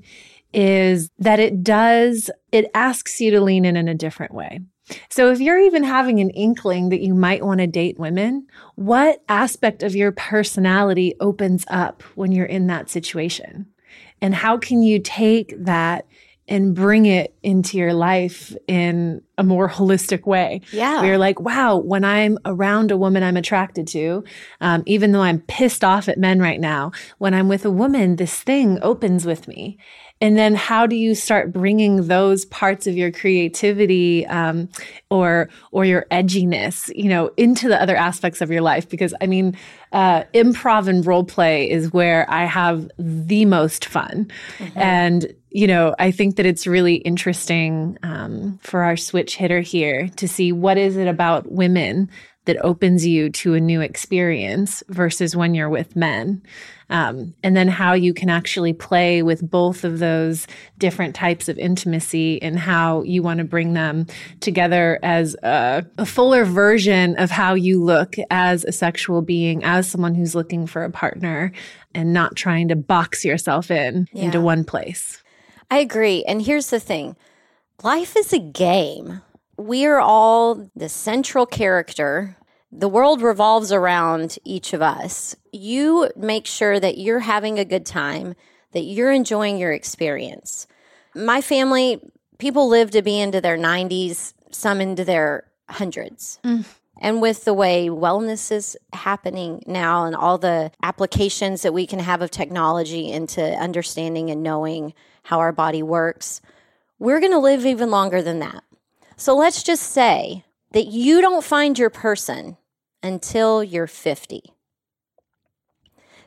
is 0.54 1.10
that 1.20 1.40
it 1.40 1.64
does 1.64 2.30
it 2.52 2.70
asks 2.74 3.20
you 3.20 3.32
to 3.32 3.42
lean 3.42 3.66
in 3.66 3.76
in 3.76 3.88
a 3.88 3.96
different 3.96 4.34
way. 4.34 4.62
So, 5.10 5.32
if 5.32 5.40
you're 5.40 5.60
even 5.60 5.84
having 5.84 6.20
an 6.20 6.30
inkling 6.30 6.90
that 6.90 7.02
you 7.02 7.14
might 7.14 7.46
want 7.46 7.60
to 7.60 7.68
date 7.68 8.00
women, 8.00 8.48
what 8.76 9.24
aspect 9.28 9.84
of 9.84 9.96
your 9.96 10.12
personality 10.12 11.16
opens 11.20 11.66
up 11.70 12.04
when 12.16 12.32
you're 12.32 12.46
in 12.46 12.68
that 12.68 12.90
situation? 12.90 13.68
And 14.22 14.34
how 14.34 14.58
can 14.58 14.82
you 14.82 15.00
take 15.00 15.54
that 15.66 16.08
and 16.50 16.74
bring 16.74 17.06
it 17.06 17.36
into 17.44 17.78
your 17.78 17.94
life 17.94 18.56
in 18.68 19.22
a 19.38 19.44
more 19.44 19.70
holistic 19.70 20.26
way? 20.26 20.62
Yeah. 20.72 21.02
Where 21.02 21.10
you're 21.10 21.18
like, 21.18 21.40
wow, 21.40 21.78
when 21.78 22.04
I'm 22.04 22.38
around 22.46 22.92
a 22.92 22.98
woman 22.98 23.22
I'm 23.22 23.38
attracted 23.38 23.88
to, 23.90 24.24
um, 24.62 24.84
even 24.86 25.12
though 25.12 25.22
I'm 25.22 25.42
pissed 25.42 25.84
off 25.84 26.08
at 26.08 26.18
men 26.18 26.40
right 26.40 26.60
now, 26.60 26.92
when 27.18 27.34
I'm 27.34 27.50
with 27.50 27.66
a 27.66 27.72
woman, 27.72 28.16
this 28.16 28.42
thing 28.42 28.80
opens 28.82 29.26
with 29.26 29.48
me. 29.48 29.78
And 30.20 30.38
then 30.38 30.56
how 30.56 30.88
do 30.88 30.96
you 30.96 31.14
start 31.14 31.54
bringing 31.54 32.08
those 32.08 32.46
parts 32.46 32.88
of 32.88 32.98
your 32.98 33.12
creativity 33.12 34.26
um, 34.26 34.70
or 35.12 35.50
or 35.72 35.86
your 35.86 36.06
edginess, 36.10 36.92
you 36.96 37.10
know, 37.10 37.30
into 37.38 37.68
the 37.68 37.80
other 37.82 37.96
aspects 37.96 38.42
of 38.42 38.50
your 38.50 38.62
life? 38.62 38.90
Because 38.90 39.14
I 39.22 39.28
mean, 39.28 39.56
uh, 39.92 40.24
improv 40.34 40.88
and 40.88 41.06
role 41.06 41.24
play 41.24 41.70
is 41.70 41.94
where 41.94 42.30
I 42.30 42.46
have 42.46 42.90
the 42.98 43.46
most 43.46 43.86
fun, 43.86 44.32
mm-hmm. 44.58 44.78
and 44.78 45.34
you 45.50 45.68
know, 45.68 45.96
I 45.98 46.12
think 46.12 46.36
that 46.36 46.46
it's 46.46 46.68
really 46.68 46.96
interesting 46.96 47.98
um, 48.04 48.60
for 48.62 48.84
our 48.84 48.98
switch 48.98 49.38
hitter 49.38 49.62
here 49.62 50.10
to 50.18 50.28
see 50.28 50.52
what 50.52 50.78
is 50.78 50.98
it 50.98 51.08
about 51.08 51.52
women 51.52 52.10
that 52.46 52.64
opens 52.64 53.06
you 53.06 53.30
to 53.30 53.54
a 53.54 53.60
new 53.60 53.82
experience 53.82 54.82
versus 54.90 55.36
when 55.36 55.54
you're 55.54 55.70
with 55.70 55.96
men. 55.96 56.42
Um, 56.90 57.34
and 57.44 57.56
then 57.56 57.68
how 57.68 57.94
you 57.94 58.14
can 58.14 58.30
actually 58.30 58.72
play 58.72 59.22
with 59.22 59.48
both 59.50 59.84
of 59.84 60.00
those 60.00 60.48
different 60.78 61.16
types 61.16 61.50
of 61.50 61.58
intimacy 61.58 62.42
and 62.42 62.58
how 62.58 63.02
you 63.04 63.22
want 63.22 63.40
to 63.40 63.44
bring 63.44 63.74
them 63.74 64.08
together 64.40 64.98
as 65.04 65.36
a, 65.44 65.86
a, 65.98 66.06
fuller 66.06 66.46
version 66.46 67.18
of 67.18 67.30
how 67.30 67.56
you 67.56 67.84
look 67.84 68.16
as 68.30 68.64
a 68.64 68.72
sexual 68.72 69.22
being, 69.22 69.66
as 69.66 69.90
someone 69.90 70.16
who's 70.16 70.34
looking 70.34 70.66
for 70.66 70.86
a 70.86 70.90
partner 70.90 71.52
and 71.94 72.14
not 72.14 72.38
trying 72.38 72.70
to 72.70 72.76
box 72.76 73.26
yourself 73.26 73.70
in 73.70 74.08
yeah. 74.14 74.24
into 74.24 74.40
one 74.40 74.64
place. 74.64 75.22
I 75.70 75.80
agree. 75.80 76.24
And 76.26 76.42
here's 76.42 76.70
the 76.70 76.80
thing 76.80 77.18
life 77.84 78.16
is 78.16 78.32
a 78.32 78.40
game 78.40 79.22
we 79.58 79.86
are 79.86 80.00
all 80.00 80.70
the 80.76 80.90
central 80.90 81.46
character. 81.46 82.37
The 82.72 82.90
world 82.90 83.22
revolves 83.22 83.72
around 83.72 84.38
each 84.44 84.74
of 84.74 84.82
us. 84.82 85.36
You 85.52 86.12
make 86.16 86.46
sure 86.46 86.80
that 86.80 86.98
you're 86.98 87.20
having 87.20 87.60
a 87.60 87.66
good 87.66 87.86
time, 87.86 88.36
that 88.74 88.82
you're 88.82 89.12
enjoying 89.12 89.58
your 89.58 89.72
experience. 89.72 90.68
My 91.16 91.42
family, 91.42 92.02
people 92.38 92.68
live 92.68 92.92
to 92.92 93.02
be 93.02 93.20
into 93.20 93.42
their 93.42 93.58
90s, 93.58 94.34
some 94.52 94.82
into 94.82 95.06
their 95.06 95.46
hundreds. 95.70 96.40
Mm. 96.44 96.66
And 97.00 97.22
with 97.22 97.46
the 97.46 97.54
way 97.54 97.88
wellness 97.88 98.52
is 98.52 98.78
happening 98.92 99.64
now 99.68 100.06
and 100.06 100.16
all 100.16 100.38
the 100.38 100.72
applications 100.82 101.62
that 101.62 101.74
we 101.74 101.86
can 101.86 102.00
have 102.00 102.22
of 102.22 102.32
technology 102.32 103.12
into 103.12 103.42
understanding 103.42 104.30
and 104.30 104.44
knowing 104.44 104.94
how 105.24 105.40
our 105.40 105.52
body 105.52 105.84
works, 105.84 106.42
we're 107.00 107.20
going 107.20 107.32
to 107.32 107.40
live 107.40 107.66
even 107.66 107.92
longer 107.92 108.22
than 108.22 108.40
that. 108.40 108.64
So 109.16 109.36
let's 109.36 109.64
just 109.64 109.84
say 109.84 110.44
that 110.72 110.88
you 110.88 111.22
don't 111.22 111.44
find 111.44 111.78
your 111.78 111.90
person 111.90 112.58
until 113.02 113.64
you're 113.64 113.88
50. 113.88 114.54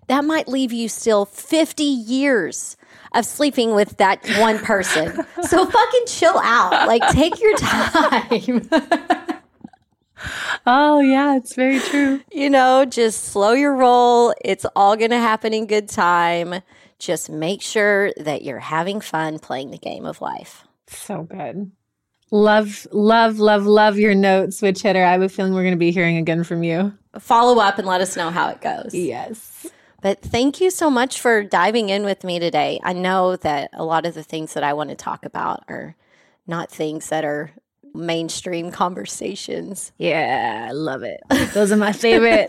That 0.08 0.24
might 0.24 0.48
leave 0.48 0.72
you 0.72 0.88
still 0.88 1.24
50 1.24 1.84
years 1.84 2.76
of 3.14 3.24
sleeping 3.24 3.74
with 3.74 3.96
that 3.98 4.26
one 4.38 4.58
person. 4.58 5.12
so 5.42 5.66
fucking 5.66 6.06
chill 6.06 6.38
out. 6.38 6.88
Like, 6.88 7.06
take 7.10 7.40
your 7.40 7.56
time. 7.56 8.68
oh, 10.66 10.98
yeah, 11.00 11.36
it's 11.36 11.54
very 11.54 11.78
true. 11.78 12.22
You 12.32 12.50
know, 12.50 12.84
just 12.84 13.26
slow 13.26 13.52
your 13.52 13.74
roll. 13.74 14.34
It's 14.44 14.66
all 14.74 14.96
going 14.96 15.10
to 15.10 15.18
happen 15.18 15.54
in 15.54 15.66
good 15.66 15.88
time. 15.88 16.62
Just 16.98 17.30
make 17.30 17.62
sure 17.62 18.12
that 18.16 18.42
you're 18.42 18.58
having 18.58 19.00
fun 19.00 19.38
playing 19.38 19.70
the 19.70 19.78
game 19.78 20.04
of 20.04 20.20
life. 20.20 20.64
So 20.88 21.22
good. 21.22 21.70
Love, 22.30 22.86
love, 22.92 23.38
love, 23.40 23.66
love 23.66 23.98
your 23.98 24.14
notes, 24.14 24.58
Switch 24.58 24.82
Hitter. 24.82 25.04
I 25.04 25.12
have 25.12 25.22
a 25.22 25.28
feeling 25.28 25.52
we're 25.52 25.62
going 25.62 25.74
to 25.74 25.78
be 25.78 25.90
hearing 25.90 26.16
again 26.16 26.44
from 26.44 26.62
you. 26.62 26.96
Follow 27.18 27.60
up 27.60 27.78
and 27.78 27.88
let 27.88 28.00
us 28.00 28.16
know 28.16 28.30
how 28.30 28.48
it 28.50 28.60
goes. 28.60 28.94
Yes. 28.94 29.66
But 30.00 30.22
thank 30.22 30.60
you 30.60 30.70
so 30.70 30.90
much 30.90 31.20
for 31.20 31.42
diving 31.42 31.88
in 31.88 32.04
with 32.04 32.22
me 32.22 32.38
today. 32.38 32.80
I 32.84 32.92
know 32.92 33.36
that 33.36 33.70
a 33.72 33.84
lot 33.84 34.06
of 34.06 34.14
the 34.14 34.22
things 34.22 34.54
that 34.54 34.62
I 34.62 34.72
want 34.72 34.90
to 34.90 34.96
talk 34.96 35.24
about 35.24 35.64
are 35.68 35.96
not 36.46 36.70
things 36.70 37.08
that 37.08 37.24
are 37.24 37.52
mainstream 37.94 38.70
conversations. 38.70 39.92
Yeah, 39.98 40.66
I 40.68 40.72
love 40.72 41.02
it. 41.02 41.20
Those 41.54 41.72
are 41.72 41.76
my 41.76 41.92
favorite. 41.92 42.46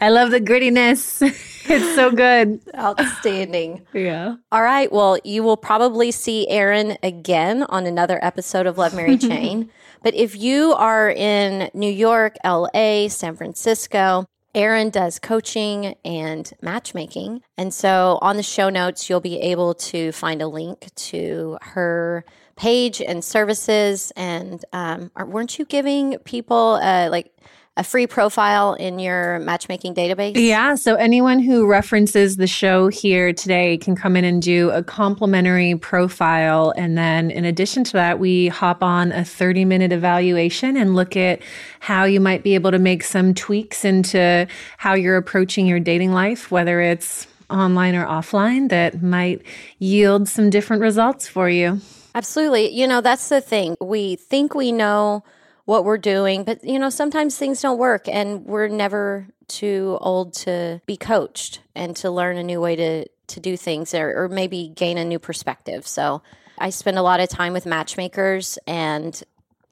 I 0.00 0.08
love 0.10 0.30
the 0.30 0.40
grittiness. 0.40 1.20
it's 1.68 1.94
so 1.94 2.10
good. 2.10 2.60
Outstanding. 2.76 3.86
Yeah. 3.92 4.36
All 4.52 4.62
right. 4.62 4.90
Well, 4.92 5.18
you 5.24 5.42
will 5.42 5.56
probably 5.56 6.10
see 6.10 6.48
Erin 6.48 6.98
again 7.02 7.62
on 7.64 7.86
another 7.86 8.18
episode 8.22 8.66
of 8.66 8.78
Love 8.78 8.94
Mary 8.94 9.16
Jane. 9.18 9.70
but 10.02 10.14
if 10.14 10.36
you 10.36 10.74
are 10.74 11.10
in 11.10 11.70
New 11.74 11.90
York, 11.92 12.36
LA, 12.44 13.08
San 13.08 13.36
Francisco, 13.36 14.26
Erin 14.54 14.90
does 14.90 15.18
coaching 15.18 15.96
and 16.04 16.52
matchmaking. 16.62 17.42
And 17.56 17.74
so 17.74 18.18
on 18.22 18.36
the 18.36 18.42
show 18.42 18.68
notes, 18.68 19.10
you'll 19.10 19.20
be 19.20 19.40
able 19.40 19.74
to 19.74 20.12
find 20.12 20.40
a 20.40 20.46
link 20.46 20.94
to 20.94 21.58
her 21.62 22.24
page 22.56 23.00
and 23.00 23.24
services. 23.24 24.12
And 24.16 24.64
um, 24.72 25.10
weren't 25.26 25.58
you 25.58 25.64
giving 25.64 26.18
people 26.20 26.78
uh, 26.82 27.08
like 27.10 27.32
a 27.76 27.82
free 27.82 28.06
profile 28.06 28.74
in 28.74 28.98
your 29.00 29.40
matchmaking 29.40 29.94
database? 29.94 30.32
Yeah. 30.36 30.76
So 30.76 30.94
anyone 30.94 31.40
who 31.40 31.66
references 31.66 32.36
the 32.36 32.46
show 32.46 32.86
here 32.88 33.32
today 33.32 33.78
can 33.78 33.96
come 33.96 34.16
in 34.16 34.24
and 34.24 34.40
do 34.40 34.70
a 34.70 34.82
complimentary 34.82 35.74
profile. 35.74 36.72
And 36.76 36.96
then 36.96 37.32
in 37.32 37.44
addition 37.44 37.82
to 37.84 37.92
that, 37.94 38.20
we 38.20 38.46
hop 38.48 38.82
on 38.82 39.10
a 39.10 39.24
30 39.24 39.64
minute 39.64 39.90
evaluation 39.90 40.76
and 40.76 40.94
look 40.94 41.16
at 41.16 41.40
how 41.80 42.04
you 42.04 42.20
might 42.20 42.44
be 42.44 42.54
able 42.54 42.70
to 42.70 42.78
make 42.78 43.02
some 43.02 43.34
tweaks 43.34 43.84
into 43.84 44.46
how 44.78 44.94
you're 44.94 45.16
approaching 45.16 45.66
your 45.66 45.80
dating 45.80 46.12
life, 46.12 46.52
whether 46.52 46.80
it's 46.80 47.26
online 47.50 47.96
or 47.96 48.06
offline, 48.06 48.68
that 48.68 49.02
might 49.02 49.42
yield 49.78 50.28
some 50.28 50.48
different 50.48 50.80
results 50.80 51.26
for 51.26 51.48
you. 51.50 51.80
Absolutely. 52.14 52.70
You 52.70 52.86
know, 52.86 53.00
that's 53.00 53.28
the 53.28 53.40
thing. 53.40 53.76
We 53.80 54.14
think 54.14 54.54
we 54.54 54.70
know 54.70 55.24
what 55.64 55.84
we're 55.84 55.98
doing. 55.98 56.44
But, 56.44 56.64
you 56.64 56.78
know, 56.78 56.90
sometimes 56.90 57.36
things 57.36 57.60
don't 57.62 57.78
work 57.78 58.08
and 58.08 58.44
we're 58.44 58.68
never 58.68 59.28
too 59.48 59.98
old 60.00 60.34
to 60.34 60.80
be 60.86 60.96
coached 60.96 61.60
and 61.74 61.94
to 61.96 62.10
learn 62.10 62.36
a 62.36 62.42
new 62.42 62.60
way 62.60 62.76
to, 62.76 63.06
to 63.28 63.40
do 63.40 63.56
things 63.56 63.94
or, 63.94 64.24
or 64.24 64.28
maybe 64.28 64.72
gain 64.74 64.98
a 64.98 65.04
new 65.04 65.18
perspective. 65.18 65.86
So 65.86 66.22
I 66.58 66.70
spend 66.70 66.98
a 66.98 67.02
lot 67.02 67.20
of 67.20 67.28
time 67.28 67.52
with 67.52 67.66
matchmakers 67.66 68.58
and 68.66 69.20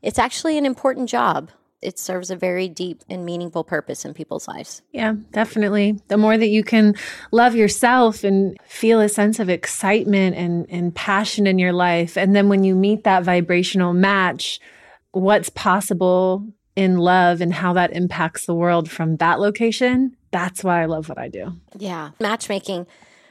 it's 0.02 0.18
actually 0.18 0.58
an 0.58 0.66
important 0.66 1.08
job 1.08 1.50
it 1.82 1.98
serves 1.98 2.30
a 2.30 2.36
very 2.36 2.68
deep 2.68 3.02
and 3.10 3.26
meaningful 3.26 3.64
purpose 3.64 4.04
in 4.04 4.14
people's 4.14 4.46
lives. 4.46 4.82
Yeah, 4.92 5.14
definitely. 5.32 5.98
The 6.08 6.16
more 6.16 6.38
that 6.38 6.48
you 6.48 6.62
can 6.62 6.94
love 7.32 7.56
yourself 7.56 8.22
and 8.24 8.56
feel 8.64 9.00
a 9.00 9.08
sense 9.08 9.40
of 9.40 9.50
excitement 9.50 10.36
and, 10.36 10.66
and 10.70 10.94
passion 10.94 11.46
in 11.46 11.58
your 11.58 11.72
life. 11.72 12.16
And 12.16 12.34
then 12.34 12.48
when 12.48 12.62
you 12.62 12.76
meet 12.76 13.04
that 13.04 13.24
vibrational 13.24 13.92
match, 13.92 14.60
what's 15.12 15.48
possible 15.50 16.46
in 16.74 16.96
love 16.96 17.40
and 17.40 17.52
how 17.52 17.72
that 17.74 17.94
impacts 17.94 18.46
the 18.46 18.54
world 18.54 18.90
from 18.90 19.16
that 19.16 19.38
location, 19.40 20.16
that's 20.30 20.64
why 20.64 20.82
I 20.82 20.86
love 20.86 21.08
what 21.08 21.18
I 21.18 21.28
do. 21.28 21.52
Yeah. 21.76 22.10
Matchmaking 22.18 22.86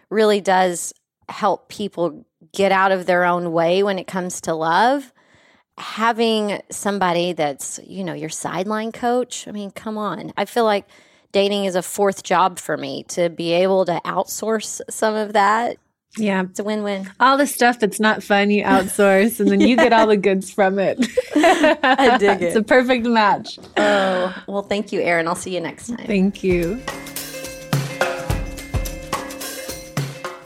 really 0.09 0.41
does 0.41 0.93
help 1.29 1.69
people 1.69 2.25
get 2.53 2.71
out 2.71 2.91
of 2.91 3.05
their 3.05 3.23
own 3.23 3.51
way 3.51 3.83
when 3.83 3.97
it 3.97 4.07
comes 4.07 4.41
to 4.41 4.53
love. 4.53 5.11
Having 5.77 6.61
somebody 6.69 7.33
that's, 7.33 7.79
you 7.85 8.03
know, 8.03 8.13
your 8.13 8.29
sideline 8.29 8.91
coach, 8.91 9.47
I 9.47 9.51
mean, 9.51 9.71
come 9.71 9.97
on. 9.97 10.33
I 10.37 10.45
feel 10.45 10.65
like 10.65 10.85
dating 11.31 11.65
is 11.65 11.75
a 11.75 11.81
fourth 11.81 12.23
job 12.23 12.59
for 12.59 12.77
me 12.77 13.03
to 13.03 13.29
be 13.29 13.53
able 13.53 13.85
to 13.85 14.01
outsource 14.05 14.81
some 14.89 15.15
of 15.15 15.33
that 15.33 15.77
yeah. 16.17 16.43
It's 16.43 16.59
a 16.59 16.63
win 16.63 16.83
win. 16.83 17.09
All 17.19 17.37
the 17.37 17.47
stuff 17.47 17.79
that's 17.79 17.99
not 17.99 18.23
fun, 18.23 18.49
you 18.49 18.63
outsource, 18.63 19.39
and 19.39 19.49
then 19.49 19.61
you 19.61 19.75
get 19.75 19.93
all 19.93 20.07
the 20.07 20.17
goods 20.17 20.51
from 20.51 20.79
it. 20.79 20.99
I 21.35 22.17
dig 22.17 22.41
it. 22.41 22.47
It's 22.47 22.55
a 22.55 22.63
perfect 22.63 23.05
match. 23.05 23.59
Oh, 23.77 24.43
well, 24.47 24.63
thank 24.63 24.91
you, 24.91 25.01
Erin. 25.01 25.27
I'll 25.27 25.35
see 25.35 25.53
you 25.53 25.61
next 25.61 25.87
time. 25.87 26.05
Thank 26.05 26.43
you. 26.43 26.81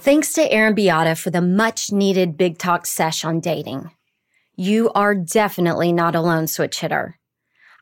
Thanks 0.01 0.33
to 0.33 0.51
Erin 0.51 0.75
Beata 0.75 1.15
for 1.15 1.31
the 1.31 1.41
much 1.41 1.91
needed 1.91 2.37
big 2.37 2.59
talk 2.59 2.85
sesh 2.85 3.25
on 3.25 3.39
dating. 3.39 3.89
You 4.55 4.91
are 4.93 5.15
definitely 5.15 5.91
not 5.91 6.13
alone, 6.13 6.45
switch 6.45 6.79
hitter. 6.79 7.17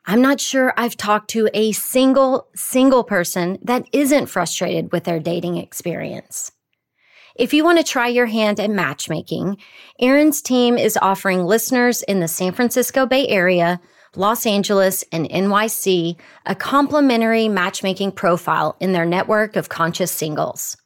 I'm 0.06 0.22
not 0.22 0.40
sure 0.40 0.72
I've 0.76 0.96
talked 0.96 1.28
to 1.30 1.50
a 1.52 1.72
single, 1.72 2.48
single 2.54 3.04
person 3.04 3.58
that 3.62 3.86
isn't 3.92 4.26
frustrated 4.26 4.90
with 4.90 5.04
their 5.04 5.20
dating 5.20 5.58
experience. 5.58 6.50
If 7.36 7.52
you 7.52 7.64
want 7.64 7.78
to 7.78 7.84
try 7.84 8.06
your 8.06 8.26
hand 8.26 8.60
at 8.60 8.70
matchmaking, 8.70 9.58
Erin's 10.00 10.40
team 10.40 10.78
is 10.78 10.96
offering 11.02 11.44
listeners 11.44 12.02
in 12.02 12.20
the 12.20 12.28
San 12.28 12.52
Francisco 12.52 13.06
Bay 13.06 13.26
Area, 13.26 13.80
Los 14.14 14.46
Angeles, 14.46 15.02
and 15.10 15.28
NYC 15.28 16.16
a 16.46 16.54
complimentary 16.54 17.48
matchmaking 17.48 18.12
profile 18.12 18.76
in 18.78 18.92
their 18.92 19.04
network 19.04 19.56
of 19.56 19.68
conscious 19.68 20.12
singles. 20.12 20.76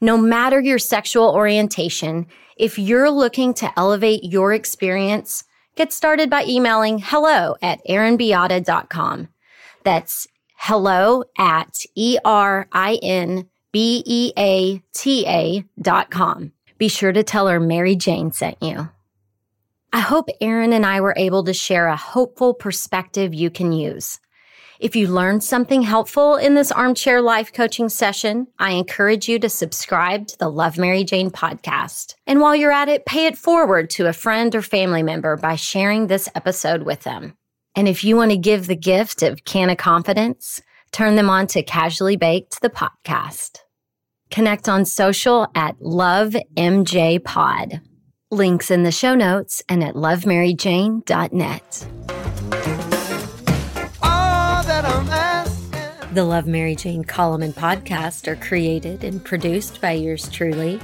No 0.00 0.18
matter 0.18 0.60
your 0.60 0.80
sexual 0.80 1.28
orientation, 1.28 2.26
if 2.56 2.80
you're 2.80 3.10
looking 3.10 3.54
to 3.54 3.72
elevate 3.78 4.24
your 4.24 4.52
experience, 4.52 5.44
get 5.76 5.92
started 5.92 6.28
by 6.28 6.44
emailing 6.46 6.98
hello 6.98 7.54
at 7.62 7.80
erinbeata.com. 7.88 9.28
That's 9.84 10.26
hello 10.56 11.22
at 11.38 11.78
E-R-I-N 11.94 13.48
B 13.72 14.02
E 14.06 14.32
A 14.38 14.82
T 14.94 15.26
A 15.26 15.64
dot 15.80 16.10
com. 16.10 16.52
Be 16.78 16.88
sure 16.88 17.12
to 17.12 17.22
tell 17.22 17.48
her 17.48 17.60
Mary 17.60 17.96
Jane 17.96 18.32
sent 18.32 18.62
you. 18.62 18.88
I 19.92 20.00
hope 20.00 20.28
Erin 20.40 20.72
and 20.72 20.84
I 20.84 21.00
were 21.00 21.14
able 21.16 21.44
to 21.44 21.54
share 21.54 21.86
a 21.86 21.96
hopeful 21.96 22.52
perspective 22.52 23.32
you 23.32 23.50
can 23.50 23.72
use. 23.72 24.20
If 24.78 24.94
you 24.94 25.08
learned 25.08 25.42
something 25.42 25.80
helpful 25.80 26.36
in 26.36 26.54
this 26.54 26.70
armchair 26.70 27.22
life 27.22 27.50
coaching 27.50 27.88
session, 27.88 28.46
I 28.58 28.72
encourage 28.72 29.26
you 29.26 29.38
to 29.38 29.48
subscribe 29.48 30.26
to 30.26 30.38
the 30.38 30.50
Love 30.50 30.76
Mary 30.76 31.02
Jane 31.02 31.30
podcast. 31.30 32.14
And 32.26 32.40
while 32.40 32.54
you're 32.54 32.72
at 32.72 32.90
it, 32.90 33.06
pay 33.06 33.24
it 33.24 33.38
forward 33.38 33.88
to 33.90 34.06
a 34.06 34.12
friend 34.12 34.54
or 34.54 34.60
family 34.60 35.02
member 35.02 35.38
by 35.38 35.56
sharing 35.56 36.08
this 36.08 36.28
episode 36.34 36.82
with 36.82 37.04
them. 37.04 37.34
And 37.74 37.88
if 37.88 38.04
you 38.04 38.16
want 38.16 38.32
to 38.32 38.36
give 38.36 38.66
the 38.66 38.76
gift 38.76 39.22
of 39.22 39.44
can 39.44 39.70
of 39.70 39.78
confidence, 39.78 40.60
turn 40.92 41.16
them 41.16 41.30
on 41.30 41.46
to 41.48 41.62
Casually 41.62 42.16
Baked, 42.16 42.60
the 42.60 42.70
podcast. 42.70 43.60
Connect 44.30 44.68
on 44.68 44.84
social 44.84 45.48
at 45.54 45.78
LoveMJPod. 45.78 47.80
Links 48.30 48.70
in 48.70 48.82
the 48.82 48.90
show 48.90 49.14
notes 49.14 49.62
and 49.68 49.84
at 49.84 49.94
lovemaryjane.net. 49.94 51.86
The 56.12 56.24
Love 56.24 56.46
Mary 56.46 56.74
Jane 56.74 57.04
column 57.04 57.42
and 57.42 57.54
podcast 57.54 58.26
are 58.26 58.36
created 58.36 59.04
and 59.04 59.22
produced 59.22 59.82
by 59.82 59.92
yours 59.92 60.30
truly. 60.30 60.80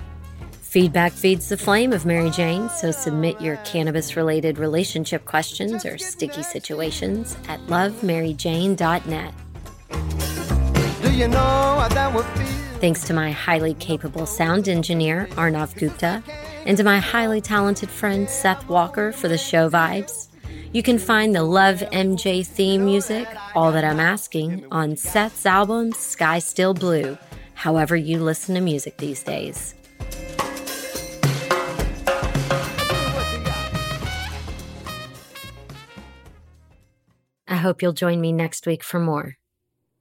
Feedback 0.61 1.12
feeds 1.12 1.48
the 1.48 1.57
flame 1.57 1.92
of 1.92 2.07
Mary 2.07 2.30
Jane, 2.30 2.68
so 2.68 2.90
submit 2.90 3.40
your 3.40 3.57
cannabis 3.64 4.16
related 4.16 4.59
relationship 4.59 5.24
questions 5.24 5.84
or 5.84 5.98
sticky 5.98 6.42
situations 6.42 7.36
at 7.48 7.61
lovemaryjane.net. 7.66 9.34
You 11.12 11.28
know? 11.28 11.62
Thanks 12.80 13.05
to 13.05 13.14
my 13.14 13.30
highly 13.30 13.74
capable 13.74 14.26
sound 14.26 14.68
engineer, 14.68 15.28
Arnav 15.32 15.76
Gupta, 15.78 16.20
and 16.66 16.76
to 16.76 16.82
my 16.82 16.99
highly 16.99 17.40
talented 17.40 17.88
friend, 17.88 18.28
Seth 18.28 18.68
Walker, 18.68 19.12
for 19.12 19.28
the 19.28 19.38
show 19.38 19.70
vibes. 19.70 20.26
You 20.72 20.82
can 20.82 20.99
find 20.99 21.32
the 21.32 21.45
Love 21.45 21.78
MJ 21.93 22.45
theme 22.45 22.84
music, 22.84 23.28
All 23.55 23.70
That 23.70 23.84
I'm 23.84 24.01
Asking, 24.01 24.66
on 24.72 24.97
Seth's 24.97 25.47
album, 25.47 25.93
Sky 25.93 26.40
Still 26.40 26.74
Blue, 26.74 27.16
however 27.55 27.95
you 27.95 28.18
listen 28.18 28.57
to 28.57 28.61
music 28.61 28.97
these 28.97 29.22
days. 29.22 29.76
I 37.47 37.57
hope 37.57 37.80
you'll 37.80 37.93
join 37.93 38.20
me 38.20 38.32
next 38.32 38.66
week 38.66 38.82
for 38.82 38.99
more. 38.99 39.36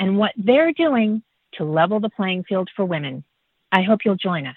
and 0.00 0.18
what 0.18 0.32
they're 0.36 0.72
doing 0.72 1.22
to 1.54 1.64
level 1.64 2.00
the 2.00 2.08
playing 2.08 2.42
field 2.44 2.70
for 2.74 2.84
women. 2.84 3.22
I 3.70 3.82
hope 3.82 4.00
you'll 4.04 4.16
join 4.16 4.46
us. 4.46 4.56